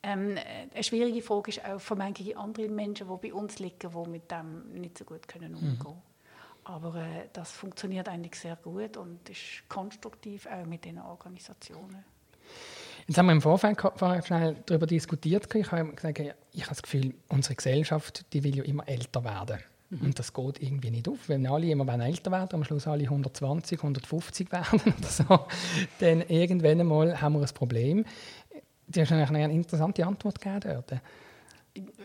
ähm, 0.04 0.38
eine 0.74 0.84
schwierige 0.84 1.22
Frage 1.22 1.50
ist 1.50 1.66
auch 1.66 1.80
für 1.80 1.96
manche 1.96 2.38
andere 2.38 2.70
Menschen, 2.70 3.08
die 3.08 3.30
bei 3.30 3.34
uns 3.34 3.60
liegen, 3.60 3.92
die 3.92 4.10
mit 4.10 4.32
dem 4.32 4.72
nicht 4.74 4.98
so 4.98 5.06
gut 5.06 5.28
können 5.28 5.52
mhm. 5.52 5.58
umgehen 5.58 5.80
können. 5.80 5.96
Mhm. 5.96 6.02
Aber 6.64 6.96
äh, 6.96 7.28
das 7.34 7.52
funktioniert 7.52 8.08
eigentlich 8.08 8.36
sehr 8.36 8.56
gut 8.56 8.96
und 8.96 9.28
ist 9.30 9.68
konstruktiv 9.68 10.46
auch 10.48 10.66
mit 10.66 10.86
den 10.86 11.00
Organisationen. 11.00 12.06
Jetzt 13.08 13.18
haben 13.18 13.28
wir 13.28 13.32
im 13.32 13.42
Vorfeld 13.42 13.80
schnell 14.26 14.58
darüber 14.66 14.86
diskutiert. 14.86 15.54
Ich 15.56 15.72
habe 15.72 15.94
gesagt, 15.94 16.20
ich 16.20 16.62
habe 16.62 16.70
das 16.70 16.84
Gefühl, 16.84 17.14
unsere 17.30 17.56
Gesellschaft 17.56 18.26
die 18.34 18.44
will 18.44 18.56
ja 18.58 18.64
immer 18.64 18.88
älter 18.88 19.24
werden. 19.24 19.60
Mhm. 19.90 20.08
Und 20.08 20.20
das 20.20 20.34
geht 20.34 20.62
irgendwie 20.62 20.92
nicht 20.92 21.08
auf. 21.08 21.30
Wenn 21.30 21.48
alle 21.48 21.68
immer 21.68 21.88
älter 22.04 22.32
werden, 22.32 22.56
am 22.56 22.64
Schluss 22.66 22.86
alle 22.86 23.06
120, 23.06 23.80
150 23.80 24.52
werden 24.52 24.82
oder 24.82 25.08
so, 25.08 25.48
dann 26.00 26.22
irgendwann 26.22 26.82
einmal 26.82 27.22
haben 27.22 27.36
wir 27.36 27.48
ein 27.48 27.54
Problem. 27.54 28.04
Du 28.90 29.02
hast 29.02 29.12
eigentlich 29.12 29.30
eine 29.30 29.54
interessante 29.54 30.06
Antwort 30.06 30.42
gegeben 30.42 30.60
dort. 30.88 31.02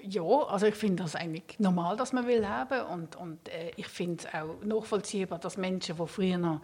Ja, 0.02 0.22
also 0.22 0.66
ich 0.66 0.74
finde 0.74 1.02
das 1.02 1.16
eigentlich 1.16 1.58
normal, 1.58 1.96
dass 1.96 2.12
man 2.12 2.26
will 2.26 2.40
leben 2.40 2.86
und, 2.92 3.16
und 3.16 3.48
äh, 3.48 3.70
ich 3.76 3.88
finde 3.88 4.22
es 4.22 4.34
auch 4.34 4.62
nachvollziehbar, 4.64 5.38
dass 5.38 5.56
Menschen, 5.56 5.96
die 5.96 6.06
früher 6.06 6.36
noch 6.36 6.60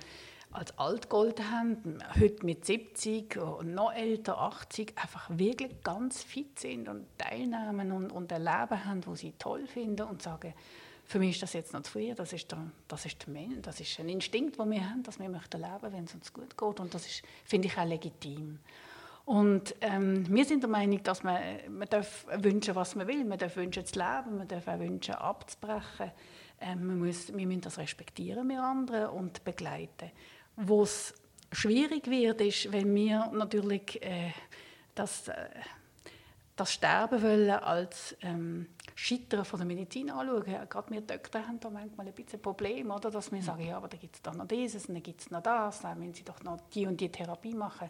als 0.50 0.76
Altgold 0.78 1.42
haben, 1.50 1.98
heute 2.18 2.44
mit 2.44 2.64
70 2.64 3.36
und 3.36 3.74
noch 3.74 3.92
älter, 3.92 4.38
80, 4.38 4.94
einfach 4.96 5.28
wirklich 5.30 5.82
ganz 5.82 6.22
fit 6.22 6.58
sind 6.58 6.88
und 6.88 7.06
teilnehmen 7.18 7.92
und, 7.92 8.10
und 8.10 8.30
Leben 8.30 8.84
haben, 8.84 9.00
das 9.02 9.18
sie 9.18 9.32
toll 9.38 9.66
finden 9.66 10.06
und 10.08 10.22
sagen, 10.22 10.54
für 11.04 11.18
mich 11.18 11.36
ist 11.36 11.42
das 11.42 11.54
jetzt 11.54 11.72
noch 11.72 11.82
zu 11.82 11.92
früh, 11.92 12.14
das 12.14 12.32
ist, 12.32 12.50
der, 12.50 12.70
das 12.86 13.06
ist 13.06 13.26
der 13.26 13.46
das 13.62 13.80
ist 13.80 13.98
ein 13.98 14.08
Instinkt, 14.08 14.58
den 14.58 14.70
wir 14.70 14.90
haben, 14.90 15.02
dass 15.02 15.18
wir 15.18 15.28
möchten 15.28 15.60
leben, 15.60 15.92
wenn 15.92 16.04
es 16.04 16.14
uns 16.14 16.32
gut 16.32 16.56
geht 16.56 16.80
und 16.80 16.92
das 16.92 17.06
ist, 17.06 17.22
finde 17.44 17.68
ich, 17.68 17.78
auch 17.78 17.86
legitim. 17.86 18.58
Und 19.24 19.74
ähm, 19.82 20.26
wir 20.34 20.44
sind 20.46 20.62
der 20.62 20.70
Meinung, 20.70 21.02
dass 21.02 21.22
man, 21.22 21.38
man 21.68 21.88
darf 21.88 22.26
wünschen, 22.38 22.74
was 22.74 22.94
man 22.94 23.06
will, 23.06 23.24
man 23.26 23.38
darf 23.38 23.56
wünschen 23.56 23.84
zu 23.84 23.98
leben, 23.98 24.38
man 24.38 24.48
darf 24.48 24.66
auch 24.66 24.78
wünschen 24.78 25.16
abzubrechen. 25.16 26.12
Ähm, 26.60 26.86
man 26.86 26.98
muss, 26.98 27.36
wir 27.36 27.46
müssen 27.46 27.60
das 27.60 27.78
respektieren, 27.78 28.48
wir 28.48 28.62
anderen, 28.62 29.10
und 29.10 29.44
begleiten. 29.44 30.10
Wo 30.60 30.82
es 30.82 31.14
schwierig 31.52 32.08
wird, 32.08 32.40
ist, 32.40 32.72
wenn 32.72 32.94
wir 32.94 33.30
natürlich 33.32 34.02
äh, 34.02 34.32
das, 34.94 35.28
äh, 35.28 35.48
das 36.56 36.72
Sterben 36.72 37.22
wollen 37.22 37.50
als 37.50 38.16
ähm, 38.22 38.66
Scheitern 38.96 39.44
von 39.44 39.60
der 39.60 39.66
Medizin 39.66 40.10
anschauen. 40.10 40.50
Ja, 40.50 40.64
gerade 40.64 40.90
wir 40.90 41.00
Doktor 41.00 41.46
haben 41.46 41.60
da 41.60 41.70
manchmal 41.70 42.08
ein 42.08 42.12
bisschen 42.12 42.42
Problem, 42.42 42.90
oder? 42.90 43.10
dass 43.10 43.30
wir 43.30 43.40
sagen, 43.40 43.66
ja, 43.66 43.76
aber 43.76 43.86
da 43.86 43.96
gibt 43.96 44.16
es 44.16 44.22
doch 44.22 44.34
noch 44.34 44.48
dieses, 44.48 44.88
dann 44.88 45.02
gibt 45.02 45.20
es 45.20 45.30
noch 45.30 45.42
das, 45.42 45.80
dann 45.80 45.98
müssen 45.98 46.14
sie 46.14 46.24
doch 46.24 46.42
noch 46.42 46.58
die 46.74 46.86
und 46.86 47.00
die 47.00 47.08
Therapie 47.08 47.54
machen. 47.54 47.88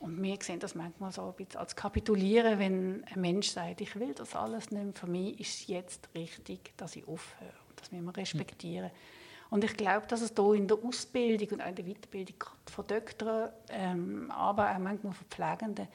Und 0.00 0.20
wir 0.20 0.36
sehen 0.40 0.58
das 0.58 0.74
manchmal 0.74 1.12
so 1.12 1.28
ein 1.28 1.34
bisschen 1.34 1.60
als 1.60 1.76
Kapitulieren, 1.76 2.58
wenn 2.58 3.04
ein 3.04 3.20
Mensch 3.20 3.50
sagt, 3.50 3.82
ich 3.82 3.94
will 3.94 4.14
das 4.14 4.34
alles 4.34 4.70
nicht, 4.70 4.98
für 4.98 5.06
mich 5.06 5.38
ist 5.38 5.60
es 5.60 5.66
jetzt 5.68 6.08
richtig, 6.14 6.76
dass 6.76 6.96
ich 6.96 7.06
aufhöre. 7.06 7.52
Das 7.76 7.92
müssen 7.92 8.06
wir 8.06 8.16
respektieren. 8.16 8.86
Mhm. 8.86 9.21
Und 9.52 9.64
ich 9.64 9.76
glaube, 9.76 10.06
dass 10.06 10.22
es 10.22 10.32
hier 10.34 10.54
in 10.54 10.66
der 10.66 10.78
Ausbildung 10.82 11.48
und 11.50 11.60
auch 11.60 11.68
in 11.68 11.74
der 11.74 11.84
Weiterbildung 11.84 12.36
von 12.70 12.86
Doktoren, 12.86 13.50
ähm, 13.68 14.30
aber 14.30 14.70
auch 14.70 14.78
manchmal 14.78 15.12
von 15.12 15.26
Pflegenden, 15.28 15.88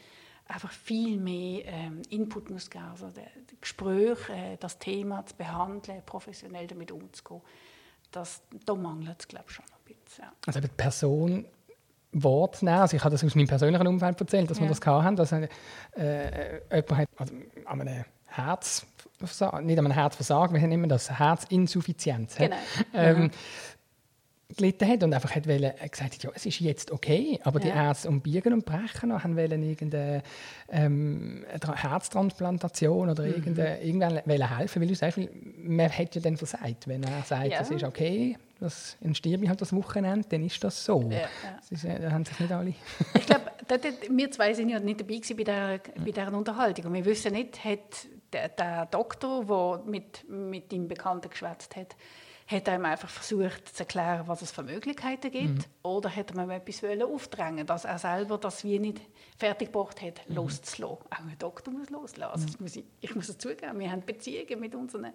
einfach 0.48 0.72
viel 0.72 1.18
mehr 1.18 1.66
ähm, 1.66 2.04
Input 2.12 2.52
muss 2.52 2.70
geben. 2.70 2.86
Also 2.92 3.08
der, 3.08 3.24
der 3.24 3.58
Gespräch, 3.60 4.30
äh, 4.30 4.58
das 4.60 4.78
Thema 4.78 5.26
zu 5.26 5.36
behandeln, 5.36 6.04
professionell 6.06 6.68
damit 6.68 6.92
umzugehen, 6.92 7.42
das, 8.12 8.44
da 8.64 8.76
mangelt 8.76 9.22
es, 9.22 9.28
glaube 9.28 9.46
ich, 9.48 9.56
schon 9.56 9.66
ein 9.66 9.96
bisschen. 9.96 10.26
Ja. 10.26 10.34
Also 10.46 10.60
die 10.60 10.68
Person, 10.68 11.46
Wort 12.12 12.62
nehmen. 12.62 12.78
Also 12.78 12.96
ich 12.96 13.04
habe 13.04 13.12
das 13.12 13.24
aus 13.24 13.34
meinem 13.34 13.48
persönlichen 13.48 13.88
Umfeld 13.88 14.22
erzählt, 14.22 14.52
dass 14.52 14.58
ja. 14.60 14.66
wir 14.66 14.70
das 14.70 14.86
hatten, 14.86 15.16
dass 15.16 15.32
äh, 15.32 16.62
jemand 16.72 16.92
hat 16.96 17.10
also, 17.18 17.34
an 17.66 17.82
einem 17.82 18.06
Herzversagen, 18.38 19.66
nicht 19.66 19.80
an 19.80 19.86
einem 19.86 19.94
Herzversagen, 19.94 20.60
wir 20.60 20.68
nennen 20.68 20.90
das 20.90 21.20
Herzinsuffizienz. 21.20 22.36
Genau. 22.36 22.56
Ähm, 22.94 23.32
gelitten 24.56 24.88
hat 24.88 25.04
und 25.04 25.14
einfach 25.14 25.36
hat 25.36 25.48
wollen, 25.48 25.64
äh, 25.64 25.90
gesagt 25.90 26.16
hat, 26.16 26.24
ja, 26.24 26.30
es 26.34 26.46
ist 26.46 26.60
jetzt 26.60 26.92
okay, 26.92 27.40
aber 27.44 27.60
ja. 27.60 27.66
die 27.66 27.72
Ärzte 27.72 28.10
umbiegen 28.10 28.54
und 28.54 28.66
brechen 28.66 29.12
haben 29.12 29.36
wollen 29.36 29.64
irgendeine 29.64 30.24
ähm, 30.70 31.46
Herztransplantation 31.76 33.10
oder 33.10 33.24
mhm. 33.24 33.34
irgendeine, 33.34 33.82
irgendwann 33.82 34.58
helfen, 34.58 34.82
weil 34.82 34.88
du 34.88 34.96
sagst, 34.96 35.20
man 35.58 35.90
hätte 35.90 36.20
ja 36.20 36.24
dann 36.24 36.38
versagt, 36.38 36.88
wenn 36.88 37.04
er 37.04 37.24
sagt, 37.24 37.48
ja. 37.48 37.60
es 37.60 37.70
ist 37.70 37.84
okay, 37.84 38.38
das 38.60 38.98
ich 39.02 39.50
halt 39.50 39.62
das 39.62 39.74
Wochenende, 39.74 40.28
dann 40.28 40.44
ist 40.44 40.64
das 40.64 40.84
so. 40.84 41.02
Ja, 41.10 41.20
ja. 41.20 41.30
Das 41.58 41.72
ist, 41.72 41.86
da 41.86 42.12
haben 42.12 42.26
sich 42.26 42.40
nicht 42.40 42.52
alle. 42.52 42.74
ich 43.14 43.26
glaube, 43.26 43.52
wir 44.10 44.32
zwei 44.32 44.54
sind 44.54 44.70
ja 44.70 44.80
nicht 44.80 45.02
dabei 45.02 45.20
bei 45.20 45.44
dieser, 45.44 45.78
bei 46.04 46.12
dieser 46.12 46.34
Unterhaltung 46.34 46.86
und 46.86 46.94
wir 46.94 47.06
wissen 47.06 47.34
nicht, 47.34 47.64
hat 47.64 48.08
der, 48.34 48.50
der 48.50 48.86
Doktor, 48.88 49.46
der 49.46 49.90
mit, 49.90 50.30
mit 50.30 50.72
deinem 50.72 50.88
Bekannten 50.88 51.30
geschwätzt 51.30 51.76
hat, 51.76 51.96
hat 52.48 52.68
er 52.68 52.76
ihm 52.76 52.86
einfach 52.86 53.10
versucht 53.10 53.76
zu 53.76 53.84
erklären, 53.84 54.28
was 54.28 54.42
es 54.42 54.52
für 54.52 54.64
Möglichkeiten 54.64 55.32
gibt, 55.32 55.58
mhm. 55.58 55.64
oder 55.84 56.16
hat 56.16 56.32
er 56.32 56.44
ihm 56.44 56.50
etwas 56.50 56.82
aufdrängen 56.84 57.68
dass 57.68 57.86
er 57.86 58.00
selber 58.00 58.38
das 58.38 58.64
wie 58.64 58.80
nicht 58.80 59.02
fertig 59.38 59.72
gebracht 59.72 60.02
hat, 60.02 60.28
mhm. 60.28 60.36
loszulassen. 60.36 61.06
Auch 61.12 61.20
ein 61.20 61.36
Doktor 61.38 61.74
muss 61.74 61.90
loslassen. 61.90 62.56
Mhm. 62.58 62.64
Muss 62.64 62.76
ich, 62.78 62.86
ich 63.02 63.16
muss 63.16 63.30
es 63.30 63.38
zugeben, 63.38 63.80
wir 63.80 63.92
haben 63.92 64.02
Beziehungen 64.02 64.60
mit 64.60 64.76
unseren 64.76 65.08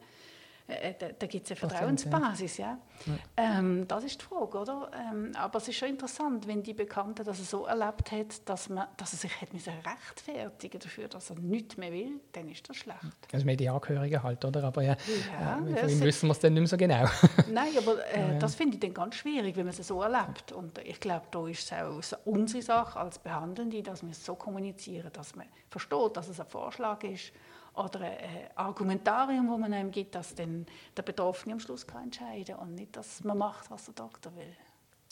äh, 0.73 0.95
da, 0.99 1.09
da 1.19 1.27
gibt 1.27 1.45
es 1.45 1.51
eine 1.51 1.69
Vertrauensbasis. 1.69 2.59
Ja. 2.59 2.79
ja. 3.07 3.13
Ähm, 3.37 3.87
das 3.89 4.05
ist 4.05 4.21
die 4.21 4.25
Frage, 4.25 4.59
oder? 4.59 4.91
Ähm, 4.95 5.33
aber 5.37 5.59
es 5.59 5.69
ist 5.69 5.77
schon 5.77 5.89
interessant, 5.89 6.47
wenn 6.47 6.63
die 6.63 6.75
Bekannte 6.75 7.25
das 7.25 7.39
so 7.49 7.67
erlebt 7.67 8.13
hat, 8.13 8.49
dass, 8.49 8.69
man, 8.69 8.87
dass 8.97 9.13
er 9.13 9.19
sich 9.19 9.41
hat 9.41 9.49
rechtfertigen 9.53 10.79
dafür, 10.79 11.09
dass 11.09 11.31
er 11.31 11.37
nichts 11.37 11.77
mehr 11.77 11.93
will, 11.93 12.21
dann 12.33 12.49
ist 12.49 12.69
das 12.69 12.77
schlecht. 12.77 12.99
Also 13.33 13.45
mehr 13.45 13.57
die 13.57 13.69
Angehörigen 13.69 14.23
halt, 14.23 14.45
oder? 14.45 14.65
Aber 14.65 14.83
ja, 14.83 14.97
ja 15.39 15.59
äh, 15.59 15.77
von 15.77 15.89
ihm 15.89 16.01
wissen 16.01 16.29
wir 16.29 16.33
es 16.33 16.41
dann 16.41 16.55
nicht 16.55 16.61
mehr 16.61 16.69
so 16.69 16.77
genau. 16.77 17.05
Nein, 17.53 17.73
aber 17.79 18.07
äh, 18.15 18.39
das 18.39 18.55
finde 18.55 18.75
ich 18.75 18.81
dann 18.81 18.95
ganz 18.95 19.17
schwierig, 19.17 19.57
wenn 19.57 19.67
man 19.67 19.75
es 19.75 19.87
so 19.87 20.03
erlebt. 20.03 20.53
Und 20.53 20.79
ich 20.79 21.01
glaube, 21.01 21.27
da 21.31 21.47
ist 21.47 21.71
es 21.71 22.15
auch 22.15 22.19
unsere 22.25 22.63
Sache 22.63 22.99
als 22.99 23.19
Behandelnde, 23.19 23.83
dass 23.83 24.03
wir 24.03 24.11
es 24.11 24.25
so 24.25 24.35
kommunizieren, 24.35 25.11
dass 25.13 25.35
man 25.35 25.47
versteht, 25.71 26.17
dass 26.17 26.29
es 26.29 26.41
ein 26.41 26.47
Vorschlag 26.47 27.03
ist 27.05 27.33
oder 27.75 28.01
ein 28.01 28.51
Argumentarium, 28.55 29.49
wo 29.49 29.57
man 29.57 29.73
einem 29.73 29.91
gibt, 29.91 30.15
dass 30.15 30.35
dann 30.35 30.67
der 30.97 31.03
Betroffene 31.03 31.55
am 31.55 31.61
Schluss 31.61 31.87
kann 31.87 32.05
entscheiden 32.05 32.57
und 32.57 32.75
nicht, 32.75 32.97
dass 32.97 33.25
man 33.25 33.39
macht, 33.39 33.71
was 33.71 33.87
der 33.87 33.95
Doktor 33.95 34.35
will. 34.37 34.57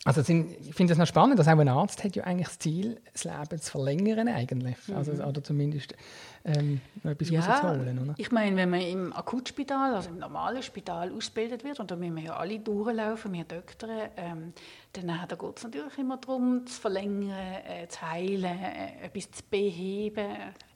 Also 0.03 0.23
sind, 0.23 0.53
ich 0.67 0.75
finde 0.75 0.95
es 0.95 0.99
noch 0.99 1.07
spannend, 1.07 1.39
dass 1.39 1.47
auch 1.47 1.59
ein 1.59 1.69
Arzt 1.69 2.03
hat 2.03 2.17
ja 2.17 2.25
eigentlich 2.25 2.49
das 2.49 2.59
Ziel, 2.59 2.99
das 3.13 3.25
Leben 3.25 3.61
zu 3.61 3.71
verlängern 3.71 4.29
eigentlich. 4.29 4.77
Mhm. 4.89 4.97
Also, 4.97 5.13
oder 5.13 5.45
zumindest 5.45 5.95
ähm, 6.43 6.81
noch 7.03 7.11
etwas 7.11 7.29
ja, 7.29 7.41
rauszuholen. 7.43 7.99
Oder? 7.99 8.15
Ich 8.17 8.33
meine, 8.33 8.57
wenn 8.57 8.71
man 8.71 8.81
im 8.81 9.13
Akutspital, 9.13 9.95
also 9.95 10.09
im 10.09 10.19
normalen 10.19 10.63
Spital 10.63 11.13
ausgebildet 11.13 11.65
wird, 11.65 11.81
und 11.81 11.91
da 11.91 11.97
müssen 11.97 12.17
wir 12.17 12.23
ja 12.23 12.37
alle 12.37 12.59
durchlaufen, 12.61 13.35
wir 13.35 13.45
Doktoren, 13.45 14.09
ähm, 14.17 14.55
dann 14.95 15.29
geht 15.29 15.57
es 15.59 15.65
natürlich 15.65 15.99
immer 15.99 16.17
darum, 16.17 16.67
zu 16.67 16.81
verlängern, 16.81 17.37
äh, 17.67 17.87
zu 17.89 18.01
heilen, 18.01 18.59
äh, 18.59 19.05
etwas 19.05 19.31
zu 19.33 19.43
beheben, 19.51 20.29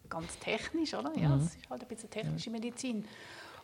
ganz 0.09 0.39
technisch, 0.39 0.95
oder? 0.95 1.13
Ja, 1.17 1.31
mhm. 1.31 1.41
es 1.41 1.57
ist 1.57 1.71
halt 1.71 1.83
ein 1.83 1.89
bisschen 1.89 2.11
technische 2.11 2.51
Medizin. 2.51 3.07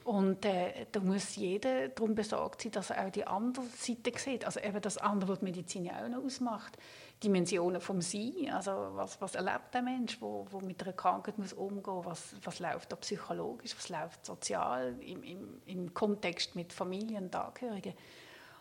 Und 0.02 0.46
äh, 0.46 0.86
da 0.90 1.00
muss 1.00 1.36
jeder 1.36 1.88
darum 1.88 2.14
besorgt 2.14 2.62
sein, 2.62 2.72
dass 2.72 2.90
er 2.90 3.06
auch 3.06 3.10
die 3.10 3.26
andere 3.26 3.66
Seite 3.76 4.12
sieht. 4.16 4.46
Also 4.46 4.60
eben 4.60 4.80
das 4.80 4.96
andere, 4.96 5.32
was 5.32 5.38
die 5.40 5.44
Medizin 5.44 5.84
ja 5.84 6.02
auch 6.02 6.08
noch 6.08 6.24
ausmacht. 6.24 6.78
Dimensionen 7.22 7.82
vom 7.82 8.00
Sein, 8.00 8.50
also 8.50 8.92
was, 8.94 9.20
was 9.20 9.34
erlebt 9.34 9.74
der 9.74 9.82
Mensch, 9.82 10.18
wo, 10.22 10.46
wo 10.50 10.60
mit 10.60 10.82
einer 10.82 10.94
Krankheit 10.94 11.36
muss 11.36 11.52
umgehen 11.52 12.00
was, 12.02 12.34
was 12.42 12.60
läuft 12.60 12.90
da 12.92 12.96
psychologisch, 12.96 13.76
was 13.76 13.90
läuft 13.90 14.24
sozial 14.24 14.96
im, 15.00 15.22
im, 15.22 15.60
im 15.66 15.92
Kontext 15.92 16.56
mit 16.56 16.72
Familien 16.72 17.24
und 17.24 17.36
Angehörigen. 17.36 17.92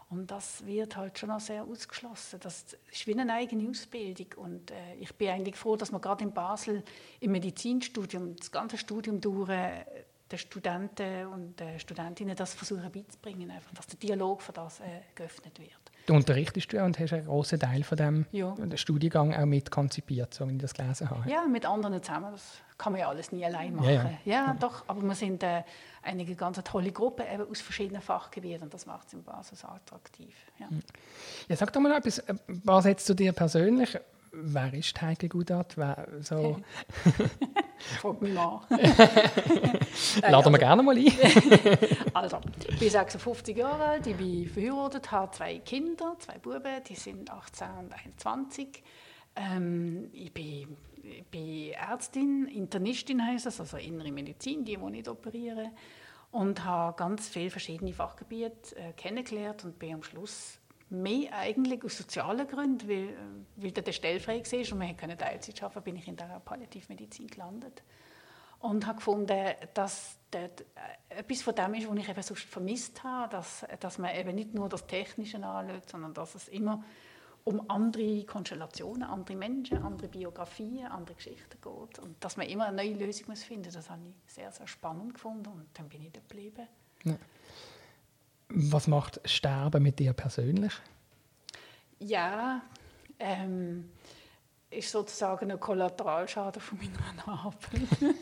Und 0.09 0.31
das 0.31 0.65
wird 0.65 0.95
halt 0.95 1.19
schon 1.19 1.29
noch 1.29 1.39
sehr 1.39 1.63
ausgeschlossen. 1.63 2.39
Das 2.39 2.65
ist 2.91 3.07
wie 3.07 3.17
eine 3.17 3.31
eigene 3.31 3.69
Ausbildung. 3.69 4.27
Und 4.37 4.71
äh, 4.71 4.95
ich 4.99 5.13
bin 5.15 5.29
eigentlich 5.29 5.55
froh, 5.55 5.75
dass 5.75 5.91
wir 5.91 5.99
gerade 5.99 6.23
in 6.23 6.33
Basel 6.33 6.83
im 7.19 7.31
Medizinstudium, 7.31 8.35
das 8.35 8.51
ganze 8.51 8.77
Studium 8.77 9.21
durch, 9.21 9.49
äh, 9.49 9.85
den 10.31 10.39
Studenten 10.39 11.27
und 11.27 11.61
äh, 11.61 11.79
Studentinnen 11.79 12.35
das 12.35 12.53
versuchen 12.55 12.91
beizubringen, 12.91 13.51
einfach, 13.51 13.73
dass 13.73 13.87
der 13.87 13.99
Dialog 13.99 14.41
für 14.41 14.51
das 14.51 14.79
äh, 14.79 15.01
geöffnet 15.13 15.59
wird. 15.59 15.88
Du 16.09 16.15
unterrichtest 16.15 16.73
ja 16.73 16.85
und 16.85 16.97
hast 16.97 17.13
einen 17.13 17.27
großen 17.27 17.59
Teil 17.59 17.83
von 17.83 17.95
dem 17.95 18.25
ja. 18.31 18.55
Studiengang 18.73 19.31
auch 19.31 19.45
mitkonzipiert, 19.45 20.33
so 20.33 20.49
wie 20.49 20.53
ich 20.53 20.57
das 20.57 20.73
gelesen 20.73 21.07
habe. 21.07 21.29
Ja, 21.29 21.45
mit 21.45 21.67
anderen 21.67 22.01
zusammen. 22.01 22.31
Das 22.31 22.57
kann 22.79 22.93
man 22.93 23.01
ja 23.01 23.09
alles 23.09 23.31
nie 23.31 23.45
allein 23.45 23.75
machen. 23.75 23.93
Ja, 23.93 24.09
ja. 24.25 24.47
ja 24.47 24.57
doch, 24.59 24.85
aber 24.87 25.03
wir 25.03 25.13
sind 25.13 25.43
äh, 25.43 25.61
eine 26.01 26.25
ganz 26.33 26.59
tolle 26.63 26.91
Gruppe 26.91 27.25
eben 27.31 27.47
aus 27.47 27.61
verschiedenen 27.61 28.01
Fachgebieten 28.01 28.63
und 28.63 28.73
das 28.73 28.87
macht 28.87 29.05
es 29.05 29.13
in 29.13 29.21
Basel 29.21 29.55
so 29.55 29.67
attraktiv. 29.67 30.33
Ja. 30.57 31.55
sag 31.55 31.71
doch 31.73 31.79
mal 31.79 31.95
etwas, 31.95 32.17
äh, 32.17 32.33
was 32.47 32.85
jetzt 32.85 33.05
zu 33.05 33.13
dir 33.13 33.31
persönlich 33.31 33.95
Wer 34.31 34.73
ist 34.73 35.01
Heike 35.01 35.27
Gudart? 35.27 35.77
Wer, 35.77 36.07
so? 36.21 36.59
Frag 37.99 38.21
mich 38.21 38.33
mal. 38.33 38.61
Laden 40.21 40.53
wir 40.53 40.59
gerne 40.59 40.83
mal 40.83 40.97
ein. 40.97 41.07
also, 42.13 42.39
ich 42.67 42.79
bin 42.79 42.89
56 42.89 43.57
Jahre 43.57 43.83
alt, 43.85 44.07
ich 44.07 44.15
bin 44.15 44.47
verheiratet, 44.47 45.11
habe 45.11 45.31
zwei 45.31 45.59
Kinder, 45.59 46.15
zwei 46.19 46.37
Buben, 46.37 46.83
die 46.87 46.95
sind 46.95 47.31
18 47.31 47.67
und 47.79 47.93
21. 47.93 48.83
Ähm, 49.35 50.09
ich, 50.13 50.33
bin, 50.33 50.77
ich 51.01 51.25
bin 51.27 51.71
Ärztin, 51.71 52.47
Internistin 52.47 53.25
heißt 53.25 53.45
das, 53.45 53.59
also 53.59 53.77
innere 53.77 54.11
Medizin, 54.11 54.65
die, 54.65 54.77
die 54.77 54.99
ich 54.99 55.09
operiere. 55.09 55.71
Und 56.31 56.63
habe 56.63 56.95
ganz 56.95 57.27
viele 57.27 57.49
verschiedene 57.49 57.91
Fachgebiete 57.91 58.75
äh, 58.75 58.93
kennengelernt 58.93 59.65
und 59.65 59.79
bin 59.79 59.95
am 59.95 60.03
Schluss 60.03 60.59
mehr 60.89 61.33
eigentlich 61.33 61.83
aus 61.83 61.97
sozialen 61.97 62.47
Gründen, 62.47 62.87
weil, 62.89 63.17
weil 63.55 63.71
der 63.71 63.91
Stelle 63.91 64.19
frei 64.19 64.39
war 64.39 64.73
und 64.73 64.79
wir 64.81 64.93
konnten 64.95 65.17
Teilzeit 65.17 65.63
arbeiten, 65.63 65.83
bin 65.83 65.95
ich 65.95 66.07
in 66.07 66.15
der 66.15 66.41
Palliativmedizin 66.43 67.27
gelandet. 67.27 67.83
Und 68.59 68.85
habe 68.85 68.97
gefunden, 68.97 69.53
dass 69.73 70.17
das 70.31 70.65
etwas 71.07 71.41
von 71.41 71.55
dem 71.55 71.73
ist, 71.75 71.89
was 71.89 71.97
ich 71.97 72.09
eben 72.09 72.21
sonst 72.21 72.43
vermisst 72.43 73.03
habe, 73.03 73.31
dass, 73.31 73.65
dass 73.79 73.97
man 73.97 74.13
eben 74.15 74.35
nicht 74.35 74.53
nur 74.53 74.67
das 74.67 74.85
Technische 74.85 75.37
anschaut, 75.37 75.89
sondern 75.89 76.13
dass 76.13 76.35
es 76.35 76.49
immer 76.49 76.83
um 77.45 77.69
andere 77.69 78.25
Konstellationen, 78.25 79.03
andere 79.03 79.37
Menschen, 79.37 79.77
andere 79.77 80.09
Biografien, 80.09 80.85
andere 80.87 81.15
Geschichten 81.15 81.57
geht. 81.61 81.99
Und 81.99 82.23
dass 82.23 82.35
man 82.35 82.47
immer 82.47 82.65
eine 82.65 82.83
neue 82.83 82.93
Lösung 82.93 83.33
finden 83.35 83.65
muss, 83.65 83.73
das 83.73 83.89
habe 83.89 84.01
ich 84.03 84.33
sehr, 84.33 84.51
sehr 84.51 84.67
spannend 84.67 85.13
gefunden 85.13 85.47
und 85.47 85.67
dann 85.73 85.87
bin 85.87 86.03
ich 86.03 86.11
da 86.11 86.19
geblieben. 86.19 86.67
Ja. 87.05 87.15
Was 88.49 88.87
macht 88.87 89.21
Sterben 89.25 89.83
mit 89.83 89.99
dir 89.99 90.13
persönlich? 90.13 90.73
Ja, 91.99 92.61
ähm, 93.19 93.91
ist 94.71 94.91
sozusagen 94.91 95.51
ein 95.51 95.59
Kollateralschaden 95.59 96.61
von 96.61 96.79
meiner 96.79 97.27
Arbeit. 97.27 98.15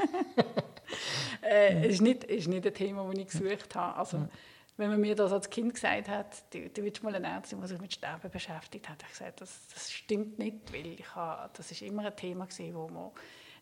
äh, 1.44 1.88
ist, 1.88 2.02
nicht, 2.02 2.24
ist 2.26 2.48
nicht 2.48 2.66
ein 2.66 2.74
Thema, 2.74 3.10
das 3.10 3.20
ich 3.20 3.28
gesucht 3.28 3.76
habe. 3.76 3.98
Also, 3.98 4.28
wenn 4.76 4.90
man 4.90 5.00
mir 5.02 5.16
das 5.16 5.32
als 5.32 5.50
Kind 5.50 5.74
gesagt 5.74 6.08
hat, 6.08 6.44
du, 6.54 6.70
du 6.70 6.84
willst 6.84 7.04
mal 7.04 7.16
eine 7.16 7.28
Ärztin, 7.28 7.60
die 7.62 7.68
sich 7.68 7.82
mit 7.82 7.94
Sterben 7.94 8.30
beschäftigt 8.30 8.88
hat, 8.90 9.02
ich 9.04 9.10
gesagt, 9.10 9.42
das, 9.42 9.68
das 9.74 9.92
stimmt 9.92 10.38
nicht, 10.40 10.72
weil 10.72 10.88
ich 10.88 11.16
habe, 11.16 11.50
das 11.54 11.72
ist 11.72 11.82
immer 11.82 12.06
ein 12.06 12.16
Thema 12.16 12.46
gewesen, 12.46 12.76
wo 12.76 12.88
man 12.88 13.12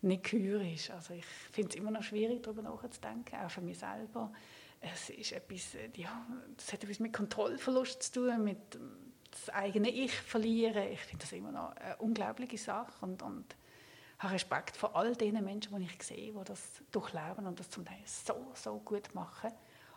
nicht 0.02 0.24
gehört 0.24 0.66
ist. 0.66 0.92
Also 0.92 1.14
ich 1.14 1.26
finde 1.26 1.70
es 1.70 1.76
immer 1.76 1.92
noch 1.92 2.04
schwierig, 2.04 2.44
darüber 2.44 2.64
nachzudenken, 2.64 3.36
auch 3.44 3.50
für 3.50 3.62
mich 3.62 3.80
selber 3.80 4.32
es 4.94 5.10
ist 5.10 5.32
etwas, 5.32 5.76
äh, 5.76 5.90
ja, 5.96 6.26
das 6.58 6.74
hat 6.74 6.84
etwas 6.84 7.00
mit 7.00 7.14
Kontrollverlust 7.14 8.04
zu 8.04 8.12
tun, 8.14 8.44
mit 8.44 8.80
das 9.32 9.50
eigene 9.50 9.90
Ich 9.90 10.14
verlieren. 10.14 10.92
Ich 10.92 11.02
finde 11.02 11.24
das 11.24 11.32
immer 11.34 11.52
noch 11.52 11.76
eine 11.76 11.98
unglaubliche 11.98 12.58
Sache 12.58 12.94
und, 13.02 13.22
und 13.22 13.56
habe 14.20 14.34
Respekt 14.34 14.78
vor 14.78 14.96
all 14.96 15.16
den 15.16 15.44
Menschen, 15.44 15.78
die 15.78 15.86
ich 15.86 16.04
sehe, 16.04 16.32
die 16.32 16.44
das 16.46 16.62
durchleben 16.92 17.46
und 17.46 17.60
das 17.60 17.70
zum 17.70 17.86
Teil 17.86 18.00
so, 18.06 18.52
so 18.54 18.80
gut 18.80 19.14
machen. 19.14 19.52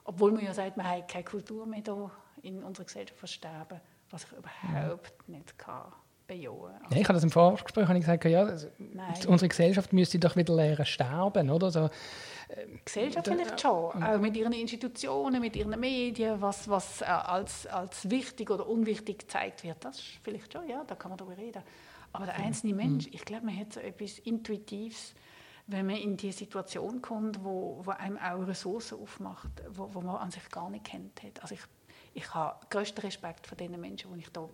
Obwohl 0.05 0.33
man 0.33 0.45
ja 0.45 0.55
sagt, 0.55 0.77
man 0.77 0.89
hat 0.89 1.09
keine 1.09 1.25
Kultur 1.25 1.67
mehr 1.67 1.83
hier 1.85 2.11
in 2.43 2.65
unserer 2.65 2.87
Gesellschaft 2.87 3.19
versterben, 3.19 3.81
was 4.11 4.25
ich 4.25 4.33
überhaupt 4.33 5.15
ja. 5.27 5.35
nicht 5.35 5.59
kann 5.59 5.93
bejahen. 6.29 6.77
Also, 6.85 6.97
ich 6.97 7.05
habe 7.05 7.15
das 7.15 7.25
im 7.25 7.31
Vorgespräch 7.31 7.89
gesagt, 7.89 8.25
ja, 8.27 8.45
also, 8.45 8.69
unsere 9.27 9.49
Gesellschaft 9.49 9.93
müsste 9.93 10.21
doch 10.21 10.37
wieder 10.37 10.55
lernen 10.55 10.87
sterben, 10.87 11.51
oder? 11.51 11.73
So, 11.73 11.91
ähm, 12.51 12.81
Gesellschaft 12.85 13.27
vielleicht 13.27 13.61
schon, 13.61 14.03
auch 14.03 14.19
mit 14.19 14.37
ihren 14.37 14.53
Institutionen, 14.53 15.41
mit 15.41 15.57
ihren 15.57 15.79
Medien, 15.81 16.41
was, 16.41 16.69
was 16.69 17.03
äh, 17.03 17.07
als, 17.07 17.67
als 17.67 18.09
wichtig 18.09 18.51
oder 18.51 18.69
unwichtig 18.69 19.19
gezeigt 19.19 19.65
wird, 19.65 19.85
das 19.85 20.01
vielleicht 20.23 20.53
schon, 20.53 20.69
ja, 20.69 20.85
da 20.87 20.95
kann 20.95 21.11
man 21.11 21.19
darüber 21.19 21.37
reden. 21.37 21.63
Aber 22.13 22.27
der 22.27 22.37
einzelne 22.37 22.75
Mensch, 22.75 23.09
ich 23.11 23.25
glaube, 23.25 23.47
man 23.47 23.59
hat 23.59 23.73
so 23.73 23.81
etwas 23.81 24.19
Intuitives, 24.21 25.15
wenn 25.67 25.85
man 25.85 25.97
in 25.97 26.17
die 26.17 26.33
Situation 26.33 27.03
kommt, 27.03 27.45
wo, 27.45 27.83
wo 27.85 27.91
einem 27.91 28.17
auch 28.17 28.47
Ressourcen 28.47 28.99
aufmacht, 28.99 29.51
wo, 29.69 29.93
wo 29.93 30.01
man 30.01 30.17
an 30.17 30.31
sich 30.31 30.49
gar 30.49 30.71
nicht 30.71 30.85
kennt 30.85 31.23
hat. 31.23 31.43
Also 31.43 31.55
ich, 31.55 31.61
ich 32.15 32.35
habe 32.35 32.59
größten 32.71 33.03
Respekt 33.03 33.47
vor 33.47 33.59
den 33.59 33.79
Menschen, 33.79 34.11
die 34.15 34.21
ich 34.21 34.31
da 34.31 34.49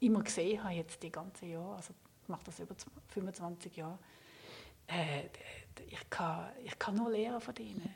immer 0.00 0.22
gesehen 0.22 0.62
habe, 0.62 0.74
jetzt 0.74 1.02
die 1.02 1.10
ganzen 1.10 1.50
Jahre, 1.50 1.76
also 1.76 1.92
ich 2.22 2.28
mache 2.28 2.44
das 2.44 2.58
über 2.60 2.74
25 3.08 3.76
Jahre, 3.76 3.98
äh, 4.86 5.28
ich, 5.88 6.10
kann, 6.10 6.46
ich 6.64 6.78
kann 6.78 6.94
nur 6.94 7.10
lernen 7.10 7.40
von 7.40 7.54
denen. 7.54 7.94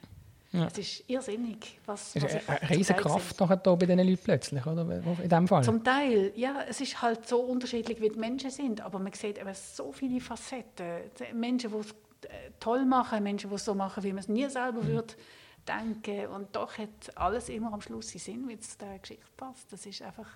Ja. 0.53 0.67
Es 0.67 0.79
ist 0.79 1.11
irrsinnig, 1.11 1.79
was, 1.85 2.15
was 2.17 2.35
ist 2.35 2.49
eine 2.49 2.71
riesige 2.71 3.01
Kraft 3.01 3.39
nachher 3.41 3.57
da 3.57 3.75
bei 3.75 3.85
diesen 3.85 3.99
Leuten 3.99 4.23
plötzlich, 4.23 4.65
oder? 4.65 5.03
In 5.23 5.29
dem 5.29 5.49
Fall? 5.49 5.65
Zum 5.65 5.83
Teil, 5.83 6.33
ja. 6.37 6.63
Es 6.69 6.81
ist 6.81 7.03
halt 7.03 7.27
so 7.29 7.41
unterschiedlich, 7.41 8.01
wie 8.01 8.09
die 8.09 8.19
Menschen 8.19 8.51
sind, 8.51 8.81
aber 8.81 8.99
man 8.99 9.13
sieht 9.13 9.39
eben 9.39 9.55
so 9.55 9.93
viele 9.93 10.21
Facetten. 10.21 11.03
Menschen, 11.35 11.73
die 11.73 11.79
es 11.79 11.91
äh, 11.91 12.51
toll 12.61 12.85
machen, 12.87 13.23
Menschen, 13.23 13.51
die 13.51 13.57
es 13.57 13.65
so 13.65 13.75
machen, 13.75 14.03
wie 14.03 14.13
man 14.13 14.21
es 14.21 14.29
nie 14.29 14.49
selber 14.49 14.83
mhm. 14.83 14.89
würde 14.89 15.15
denken. 15.67 16.29
Und 16.29 16.55
doch 16.55 16.79
hat 16.79 17.17
alles 17.17 17.49
immer 17.49 17.73
am 17.73 17.81
Schluss 17.81 18.11
seinen 18.11 18.21
Sinn, 18.21 18.49
wie 18.49 18.55
es 18.55 18.79
der 18.79 18.99
Geschichte 18.99 19.27
passt. 19.37 19.73
Das 19.73 19.85
ist 19.85 20.01
einfach 20.01 20.29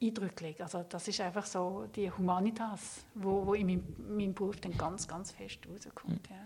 eindrücklich. 0.00 0.62
Also 0.62 0.84
das 0.88 1.08
ist 1.08 1.20
einfach 1.20 1.46
so 1.46 1.86
die 1.94 2.10
Humanitas, 2.10 3.04
wo, 3.14 3.46
wo 3.46 3.54
in 3.54 3.66
meinem, 3.66 3.84
meinem 4.16 4.34
Beruf 4.34 4.60
dann 4.60 4.76
ganz, 4.76 5.08
ganz 5.08 5.32
fest 5.32 5.60
rauskommt. 5.68 6.28
Ja. 6.28 6.36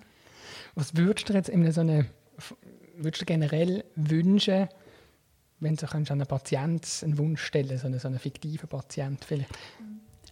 Was 0.74 0.96
würdest 0.96 1.28
du 1.28 1.32
jetzt 1.32 1.48
in 1.48 1.70
so 1.72 1.80
eine, 1.80 2.06
würdest 2.96 3.22
du 3.22 3.26
generell 3.26 3.84
wünschen, 3.96 4.68
wenn 5.60 5.76
du 5.76 5.86
an 5.86 6.06
einen 6.08 6.26
Patienten 6.26 6.86
einen 7.02 7.18
Wunsch 7.18 7.42
stellen, 7.42 7.78
so 7.78 7.86
einen, 7.86 7.98
so 7.98 8.08
einen 8.08 8.18
fiktiven 8.18 8.68
Patient 8.68 9.24
vielleicht? 9.24 9.50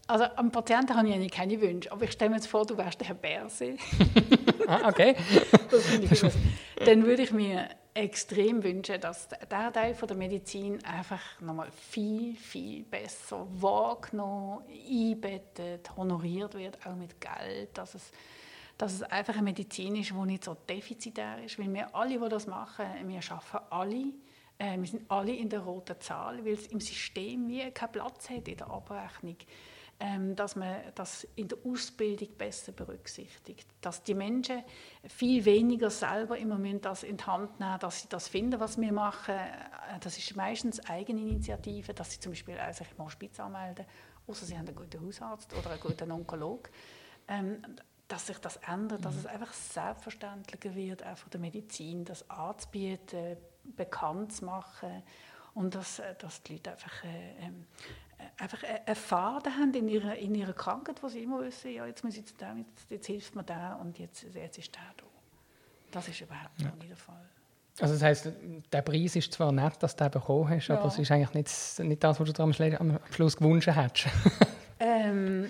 Also 0.06 0.24
am 0.36 0.50
Patienten 0.50 0.94
habe 0.94 1.08
ich 1.08 1.14
eigentlich 1.14 1.32
keine 1.32 1.60
Wünsche, 1.60 1.90
aber 1.90 2.04
ich 2.04 2.12
stelle 2.12 2.30
mir 2.30 2.36
jetzt 2.36 2.48
vor, 2.48 2.66
du 2.66 2.76
wärst 2.76 3.00
der 3.00 3.08
Herr 3.08 3.14
Berse. 3.14 3.76
ah, 4.66 4.88
okay. 4.88 5.16
das 5.70 5.86
finde 5.86 6.08
ich 6.12 6.20
gut. 6.20 6.32
Dann 6.84 7.06
würde 7.06 7.22
ich 7.22 7.32
mir 7.32 7.68
extrem 7.94 8.62
wünschen, 8.62 9.00
dass 9.00 9.28
der 9.28 9.72
Teil 9.72 9.94
der 9.94 10.16
Medizin 10.16 10.82
einfach 10.84 11.40
nochmal 11.40 11.70
viel, 11.70 12.36
viel 12.36 12.84
besser 12.84 13.46
wahrgenommen, 13.60 14.64
einbettet, 14.88 15.94
honoriert 15.96 16.54
wird, 16.54 16.86
auch 16.86 16.94
mit 16.94 17.20
Geld, 17.20 17.76
dass 17.76 17.94
es, 17.94 18.10
dass 18.78 18.94
es 18.94 19.02
einfach 19.02 19.34
eine 19.34 19.42
Medizin 19.42 19.96
ist, 19.96 20.10
die 20.10 20.14
nicht 20.14 20.44
so 20.44 20.56
defizitär 20.68 21.42
ist, 21.44 21.58
weil 21.58 21.72
wir 21.72 21.94
alle, 21.94 22.18
die 22.18 22.28
das 22.28 22.46
machen, 22.46 22.86
wir 23.04 23.20
arbeiten 23.30 23.66
alle, 23.70 24.04
äh, 24.58 24.78
wir 24.78 24.86
sind 24.86 25.10
alle 25.10 25.34
in 25.34 25.50
der 25.50 25.60
roten 25.60 26.00
Zahl, 26.00 26.42
weil 26.44 26.54
es 26.54 26.68
im 26.68 26.80
System 26.80 27.46
wie 27.48 27.70
keinen 27.72 27.92
Platz 27.92 28.30
hat 28.30 28.48
in 28.48 28.56
der 28.56 28.70
Abrechnung 28.70 29.36
dass 30.34 30.56
man 30.56 30.76
das 30.94 31.26
in 31.36 31.48
der 31.48 31.58
Ausbildung 31.64 32.28
besser 32.36 32.72
berücksichtigt. 32.72 33.68
Dass 33.80 34.02
die 34.02 34.14
Menschen 34.14 34.64
viel 35.06 35.44
weniger 35.44 35.90
selber 35.90 36.36
immer 36.38 36.58
das 36.80 37.02
in 37.04 37.16
die 37.16 37.24
Hand 37.24 37.60
nehmen 37.60 37.78
dass 37.78 38.02
sie 38.02 38.08
das 38.08 38.28
finden, 38.28 38.58
was 38.58 38.80
wir 38.80 38.92
machen. 38.92 39.34
Äh, 39.34 39.98
das 40.00 40.18
ist 40.18 40.34
meistens 40.34 40.80
Eigeninitiative, 40.88 41.94
dass 41.94 42.12
sie 42.12 42.20
zum 42.20 42.32
Beispiel 42.32 42.58
auch 42.58 42.72
sich 42.72 42.98
mal 42.98 43.10
Spitz 43.10 43.38
anmelden, 43.38 43.86
außer 44.26 44.44
sie 44.46 44.58
haben 44.58 44.66
einen 44.66 44.76
guten 44.76 45.06
Hausarzt 45.06 45.52
oder 45.54 45.70
einen 45.70 45.80
guten 45.80 46.10
Onkolog. 46.10 46.70
Ähm, 47.28 47.62
dass 48.08 48.26
sich 48.26 48.38
das 48.38 48.56
ändert, 48.56 49.04
dass 49.04 49.14
mhm. 49.14 49.20
es 49.20 49.26
einfach 49.26 49.52
selbstverständlicher 49.52 50.74
wird, 50.74 51.06
auch 51.06 51.16
von 51.16 51.30
der 51.30 51.40
Medizin 51.40 52.04
das 52.04 52.28
anzubieten, 52.28 53.38
bekannt 53.64 54.32
zu 54.34 54.44
machen 54.44 55.02
und 55.54 55.74
dass, 55.74 55.98
äh, 55.98 56.14
dass 56.16 56.42
die 56.42 56.54
Leute 56.54 56.72
einfach 56.72 57.04
äh, 57.04 57.36
ähm, 57.38 57.66
einfach 58.38 58.62
einen 58.62 58.96
Faden 58.96 59.56
haben 59.56 59.74
in 59.74 59.88
ihrer, 59.88 60.16
in 60.16 60.34
ihrer 60.34 60.52
Krankheit, 60.52 61.02
wo 61.02 61.08
sie 61.08 61.22
immer 61.22 61.40
wissen, 61.40 61.72
ja, 61.72 61.86
jetzt, 61.86 62.04
muss 62.04 62.16
ich 62.16 62.24
da, 62.36 62.54
jetzt, 62.54 62.90
jetzt 62.90 63.06
hilft 63.06 63.34
mir 63.34 63.44
da 63.44 63.74
und 63.74 63.98
jetzt, 63.98 64.24
jetzt 64.34 64.58
ist 64.58 64.74
der 64.74 64.82
da. 64.96 65.04
Das 65.90 66.08
ist 66.08 66.20
überhaupt 66.20 66.60
ja. 66.60 66.70
nicht 66.70 66.90
der 66.90 66.96
Fall. 66.96 67.28
Also 67.80 67.94
das 67.94 68.02
heisst, 68.02 68.30
der 68.72 68.82
Preis 68.82 69.16
ist 69.16 69.32
zwar 69.32 69.50
nett, 69.50 69.82
dass 69.82 69.96
du 69.96 70.04
den 70.04 70.10
bekommen 70.10 70.48
hast, 70.48 70.68
ja. 70.68 70.76
aber 70.76 70.88
es 70.88 70.98
ist 70.98 71.10
eigentlich 71.10 71.34
nicht, 71.34 71.88
nicht 71.88 72.04
das, 72.04 72.20
was 72.20 72.32
du 72.32 72.42
am, 72.42 72.52
am 72.78 72.98
Schluss 73.10 73.36
gewünscht 73.36 73.68
hättest. 73.68 74.08
ähm, 74.80 75.48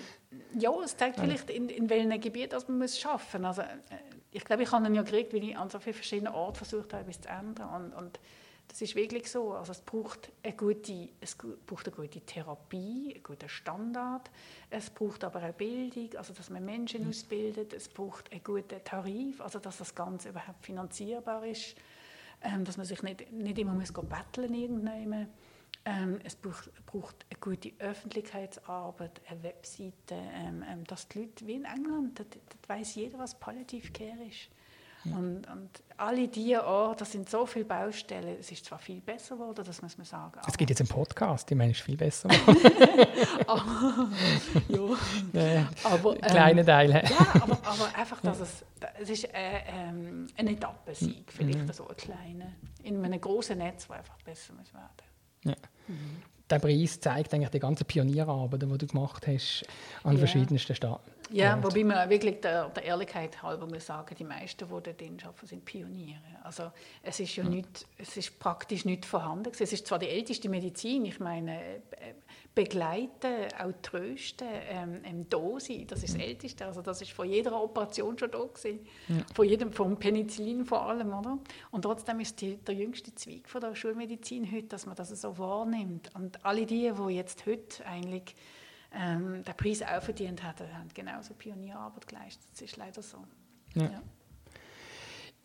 ja, 0.57 0.71
es 0.83 0.95
zeigt 0.95 1.17
ja. 1.17 1.23
vielleicht, 1.23 1.49
in, 1.49 1.69
in 1.69 1.89
welchem 1.89 2.19
Gebiet 2.21 2.55
man 2.67 2.81
es 2.81 2.99
schaffen 2.99 3.41
muss. 3.41 3.59
Also, 3.59 3.61
äh, 3.61 3.97
ich 4.31 4.45
glaube, 4.45 4.63
ich 4.63 4.71
habe 4.71 4.85
ihn 4.87 4.95
ja 4.95 5.03
gekriegt, 5.03 5.33
weil 5.33 5.43
ich 5.43 5.57
an 5.57 5.69
so 5.69 5.79
vielen 5.79 5.95
verschiedenen 5.95 6.33
Orten 6.33 6.55
versucht 6.55 6.93
habe, 6.93 7.03
etwas 7.03 7.21
zu 7.21 7.29
ändern. 7.29 7.69
Und, 7.69 7.93
und 7.93 8.19
das 8.67 8.81
ist 8.81 8.95
wirklich 8.95 9.29
so. 9.29 9.53
Also 9.53 9.71
es 9.71 9.81
braucht 9.81 10.31
eine 10.41 10.53
gute, 10.53 11.09
es 11.21 11.35
braucht 11.35 11.87
eine 11.87 11.95
gute 11.95 12.21
Therapie, 12.21 13.11
einen 13.13 13.23
guten 13.23 13.49
Standard. 13.49 14.31
Es 14.69 14.89
braucht 14.89 15.23
aber 15.23 15.43
auch 15.43 15.53
Bildung, 15.53 16.09
also 16.17 16.33
dass 16.33 16.49
man 16.49 16.65
Menschen 16.65 17.03
mhm. 17.03 17.09
ausbildet. 17.09 17.73
Es 17.73 17.87
braucht 17.87 18.31
einen 18.31 18.43
guten 18.43 18.83
Tarif, 18.83 19.41
also 19.41 19.59
dass 19.59 19.77
das 19.77 19.93
Ganze 19.93 20.29
überhaupt 20.29 20.65
finanzierbar 20.65 21.45
ist. 21.45 21.75
Ähm, 22.41 22.65
dass 22.65 22.75
man 22.75 22.85
sich 22.85 23.01
nicht, 23.03 23.31
nicht 23.31 23.57
immer 23.57 23.73
muss 23.73 23.93
betteln 23.93 24.53
irgendwann. 24.53 25.27
Ähm, 25.85 26.19
es 26.23 26.35
braucht, 26.35 26.69
braucht, 26.85 27.25
eine 27.29 27.39
gute 27.39 27.71
Öffentlichkeitsarbeit, 27.79 29.21
eine 29.27 29.43
Webseite, 29.43 30.15
ähm, 30.15 30.63
ähm 30.67 30.83
dass 30.85 31.07
die 31.09 31.19
Leute, 31.19 31.45
wie 31.45 31.55
in 31.55 31.65
England, 31.65 32.19
da, 32.19 32.23
da 32.23 32.75
weiß 32.75 32.95
jeder, 32.95 33.19
was 33.19 33.37
Palliative 33.37 33.91
Care 33.91 34.23
ist. 34.25 34.49
Und, 35.05 35.47
und, 35.47 35.69
alle 35.97 36.27
diese 36.27 36.65
Orte, 36.65 36.99
das 36.99 37.11
sind 37.11 37.29
so 37.29 37.45
viele 37.45 37.65
Baustellen. 37.65 38.37
Es 38.39 38.51
ist 38.51 38.65
zwar 38.65 38.79
viel 38.79 39.01
besser 39.01 39.35
geworden, 39.35 39.63
das 39.65 39.81
muss 39.81 39.97
man 39.97 40.05
sagen. 40.05 40.39
Es 40.47 40.57
gibt 40.57 40.69
jetzt 40.69 40.79
einen 40.79 40.87
Podcast, 40.87 41.49
die 41.49 41.55
meine 41.55 41.71
ich 41.71 41.83
viel 41.83 41.97
besser 41.97 42.29
aber, 43.47 44.09
ja. 44.69 44.79
Nee, 45.33 45.65
aber, 45.83 46.15
ähm, 46.15 46.21
Kleine 46.21 46.65
Teile. 46.65 47.03
ja, 47.03 47.41
aber, 47.41 47.57
aber, 47.63 47.95
einfach, 47.95 48.21
dass 48.21 48.39
es, 48.39 48.65
es 49.01 49.09
ist 49.09 49.25
äh, 49.25 49.61
ähm, 49.67 50.27
ein 50.37 50.47
Etappensieg, 50.47 51.31
vielleicht 51.31 51.59
mhm. 51.59 51.73
so 51.73 51.87
ein 51.87 51.95
kleiner, 51.95 52.51
in 52.83 53.03
einem 53.03 53.19
großen 53.19 53.57
Netz, 53.57 53.89
wo 53.89 53.93
einfach 53.93 54.17
besser 54.23 54.53
muss 54.53 54.73
werden. 54.73 54.89
Ja. 55.43 55.55
Mhm. 55.87 56.23
Der 56.49 56.59
Preis 56.59 56.99
zeigt 56.99 57.33
eigentlich 57.33 57.49
die 57.49 57.59
ganze 57.59 57.85
Pionierarbeit, 57.85 58.61
die 58.61 58.77
du 58.77 58.87
gemacht 58.87 59.27
hast 59.27 59.65
an 60.03 60.13
ja. 60.13 60.19
verschiedensten 60.19 60.75
Staaten. 60.75 61.12
Ja, 61.33 61.55
und. 61.55 61.63
wobei 61.63 61.83
man 61.83 62.09
wirklich 62.09 62.39
der, 62.41 62.69
der, 62.69 62.83
Ehrlichkeit 62.83 63.41
halber 63.41 63.65
muss 63.65 63.85
sagen, 63.85 64.15
die 64.17 64.23
meisten, 64.23 64.65
die 64.65 64.71
dort 64.71 64.87
arbeiten, 65.25 65.47
sind 65.47 65.65
Pioniere. 65.65 66.19
Also 66.43 66.71
es 67.01 67.19
ist 67.19 67.35
ja, 67.35 67.43
ja. 67.43 67.49
Nicht, 67.49 67.87
es 67.97 68.15
ist 68.17 68.39
praktisch 68.39 68.85
nicht 68.85 69.05
vorhanden. 69.05 69.51
Es 69.51 69.73
ist 69.73 69.87
zwar 69.87 69.99
die 69.99 70.09
älteste 70.09 70.47
Medizin, 70.47 71.05
ich 71.05 71.19
meine, 71.19 71.59
äh, 71.59 72.13
begleiten, 72.53 73.47
auch 73.59 73.71
trösten, 73.81 74.47
ähm, 74.69 75.25
da 75.29 75.59
sein, 75.59 75.87
das 75.87 76.03
ist 76.03 76.13
das 76.13 76.21
Älteste. 76.21 76.65
Also 76.65 76.81
das 76.81 77.01
ist 77.01 77.11
vor 77.11 77.25
jeder 77.25 77.59
Operation 77.59 78.17
schon 78.17 78.29
da 78.29 78.39
gewesen. 78.39 78.79
Ja. 79.07 79.15
Von 79.33 79.47
jedem, 79.47 79.71
vom 79.71 79.97
Penicillin 79.97 80.65
vor 80.65 80.83
allem, 80.83 81.13
oder? 81.13 81.39
Und 81.71 81.81
trotzdem 81.81 82.19
ist 82.19 82.39
die, 82.41 82.57
der 82.57 82.75
jüngste 82.75 83.13
Zweig 83.15 83.49
von 83.49 83.59
der 83.59 83.73
Schulmedizin 83.73 84.51
heute, 84.51 84.67
dass 84.67 84.85
man 84.85 84.95
das 84.95 85.09
so 85.09 85.37
wahrnimmt. 85.37 86.11
Und 86.13 86.45
alle 86.45 86.65
die, 86.67 86.91
die 86.91 87.13
jetzt 87.15 87.45
heute 87.47 87.85
eigentlich 87.87 88.35
ähm, 88.95 89.43
den 89.43 89.55
Preis 89.55 89.81
auch 89.81 90.01
verdient 90.01 90.43
haben, 90.43 90.67
haben 90.73 90.89
genauso 90.93 91.33
Pionierarbeit 91.33 92.07
geleistet. 92.07 92.47
Das 92.51 92.61
ist 92.61 92.77
leider 92.77 93.01
so. 93.01 93.17
Ja. 93.75 93.83
Ja. 93.83 94.01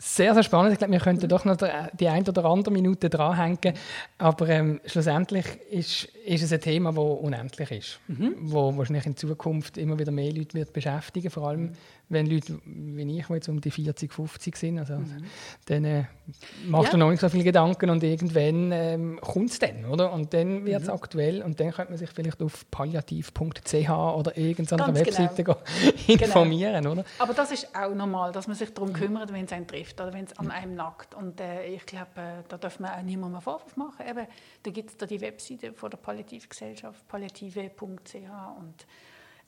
Sehr, 0.00 0.32
sehr 0.32 0.44
spannend. 0.44 0.72
Ich 0.72 0.78
glaube, 0.78 0.92
wir 0.92 1.00
könnten 1.00 1.28
doch 1.28 1.44
noch 1.44 1.56
die 1.92 2.08
ein 2.08 2.28
oder 2.28 2.44
andere 2.44 2.72
Minute 2.72 3.10
dranhängen. 3.10 3.74
Aber 4.16 4.48
ähm, 4.48 4.80
schlussendlich 4.86 5.44
ist, 5.70 6.08
ist 6.28 6.42
es 6.42 6.52
ein 6.52 6.60
Thema, 6.60 6.92
das 6.92 6.98
unendlich 6.98 7.70
ist. 7.70 8.00
Mhm. 8.06 8.34
Wo 8.40 8.76
wahrscheinlich 8.76 9.06
in 9.06 9.16
Zukunft 9.16 9.78
immer 9.78 9.98
wieder 9.98 10.12
mehr 10.12 10.32
Leute 10.32 10.54
wird 10.54 10.72
beschäftigen 10.72 11.30
Vor 11.30 11.48
allem, 11.48 11.72
wenn 12.10 12.26
Leute 12.26 12.58
wie 12.64 13.18
ich, 13.18 13.26
die 13.26 13.32
jetzt 13.32 13.48
um 13.48 13.60
die 13.60 13.70
40, 13.70 14.12
50 14.12 14.56
sind, 14.56 14.78
also, 14.78 14.94
mhm. 14.94 15.24
dann 15.66 15.84
äh, 15.84 16.04
machst 16.66 16.86
ja. 16.86 16.90
du 16.92 16.96
noch 16.98 17.10
nicht 17.10 17.20
so 17.20 17.28
viele 17.28 17.44
Gedanken 17.44 17.90
und 17.90 18.02
irgendwann 18.02 18.72
ähm, 18.72 19.18
kommt 19.20 19.50
es 19.50 19.58
dann, 19.58 19.84
oder? 19.86 20.12
Und 20.12 20.32
dann 20.34 20.64
wird 20.66 20.82
es 20.82 20.88
mhm. 20.88 20.94
aktuell 20.94 21.42
und 21.42 21.60
dann 21.60 21.70
könnte 21.70 21.92
man 21.92 21.98
sich 21.98 22.10
vielleicht 22.10 22.42
auf 22.42 22.70
palliativ.ch 22.70 23.90
oder 23.90 24.36
irgendeiner 24.36 24.86
genau. 24.86 24.98
Webseite 24.98 25.44
genau. 25.44 25.58
informieren, 26.06 26.82
genau. 26.82 26.92
oder? 26.92 27.04
Aber 27.18 27.34
das 27.34 27.52
ist 27.52 27.74
auch 27.74 27.94
normal, 27.94 28.32
dass 28.32 28.46
man 28.46 28.56
sich 28.56 28.72
darum 28.72 28.92
kümmert, 28.92 29.32
wenn 29.32 29.44
es 29.44 29.52
einen 29.52 29.66
trifft 29.66 30.00
oder 30.00 30.12
wenn 30.12 30.24
es 30.24 30.38
an 30.38 30.50
einem 30.50 30.74
nackt. 30.74 31.14
Und 31.14 31.40
äh, 31.40 31.66
ich 31.66 31.86
glaube, 31.86 32.08
äh, 32.16 32.42
da 32.48 32.58
darf 32.58 32.80
man 32.80 32.90
auch 32.90 33.02
niemandem 33.02 33.36
einen 33.36 33.42
Vorwurf 33.42 33.76
machen. 33.76 34.06
Eben, 34.08 34.26
da 34.62 34.70
gibt 34.70 34.90
es 34.90 34.96
da 34.96 35.06
die 35.06 35.20
Webseite 35.20 35.72
von 35.72 35.90
der 35.90 35.98
Palliativgesellschaft, 36.18 37.06
palliative.ch 37.08 38.14
und 38.58 38.86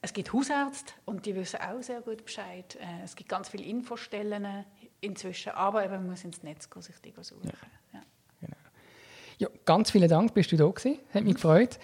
es 0.02 0.12
gibt 0.12 0.32
Hausärzte 0.32 0.94
und 1.04 1.26
die 1.26 1.34
wissen 1.34 1.60
auch 1.60 1.82
sehr 1.82 2.00
gut 2.00 2.24
Bescheid. 2.24 2.76
Äh, 2.76 3.04
es 3.04 3.16
gibt 3.16 3.28
ganz 3.28 3.48
viele 3.48 3.64
Infostellen 3.64 4.64
inzwischen, 5.00 5.52
aber 5.52 5.84
eben, 5.84 5.94
man 5.94 6.10
muss 6.10 6.24
ins 6.24 6.42
Netz 6.42 6.70
gehen, 6.70 6.82
sich 6.82 6.96
die 7.00 7.12
suchen. 7.20 7.50
Ja. 7.92 7.98
Ja. 7.98 8.00
Genau. 8.40 8.56
ja, 9.38 9.48
ganz 9.64 9.90
vielen 9.90 10.08
Dank, 10.08 10.32
bist 10.32 10.52
du 10.52 10.56
da 10.56 10.66
gewesen. 10.66 10.98
Hat 11.12 11.24
mich 11.24 11.34
gefreut. 11.34 11.78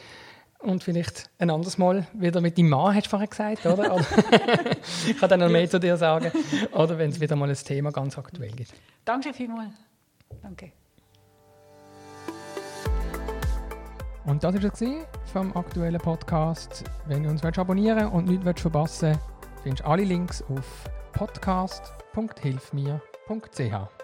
Und 0.61 0.83
vielleicht 0.83 1.29
ein 1.39 1.51
anderes 1.51 1.77
Mal 1.77 2.07
wieder 2.15 2.41
mit 2.41 2.57
deinem 2.57 2.71
Mann, 2.71 2.95
hast 2.95 3.07
du 3.07 3.11
vorher 3.11 3.29
gesagt, 3.29 3.67
oder? 3.67 3.95
oder 3.95 4.07
ich 5.07 5.19
kann 5.19 5.29
dann 5.29 5.41
noch 5.41 5.51
mehr 5.51 5.69
zu 5.69 5.79
dir 5.79 5.99
sagen. 5.99 6.33
Oder 6.73 6.97
wenn 6.97 7.11
es 7.11 7.21
wieder 7.21 7.37
mal 7.37 7.51
ein 7.51 7.57
Thema 7.57 7.93
ganz 7.93 8.17
aktuell 8.17 8.53
gibt. 8.53 8.73
Danke 9.05 9.35
vielmals. 9.35 9.75
Danke. 10.43 10.73
Und 14.27 14.43
das 14.43 14.55
war 14.55 14.73
es 14.73 14.85
vom 15.33 15.57
aktuellen 15.57 16.01
Podcast. 16.01 16.83
Wenn 17.07 17.23
du 17.23 17.31
uns 17.31 17.45
abonnieren 17.45 18.09
und 18.09 18.27
nichts 18.27 18.61
verpassen 18.61 19.11
willst, 19.11 19.21
findest 19.63 19.85
du 19.85 19.89
alle 19.89 20.03
Links 20.05 20.43
auf 20.43 20.91
podcast.hilfmir.ch. 21.13 23.96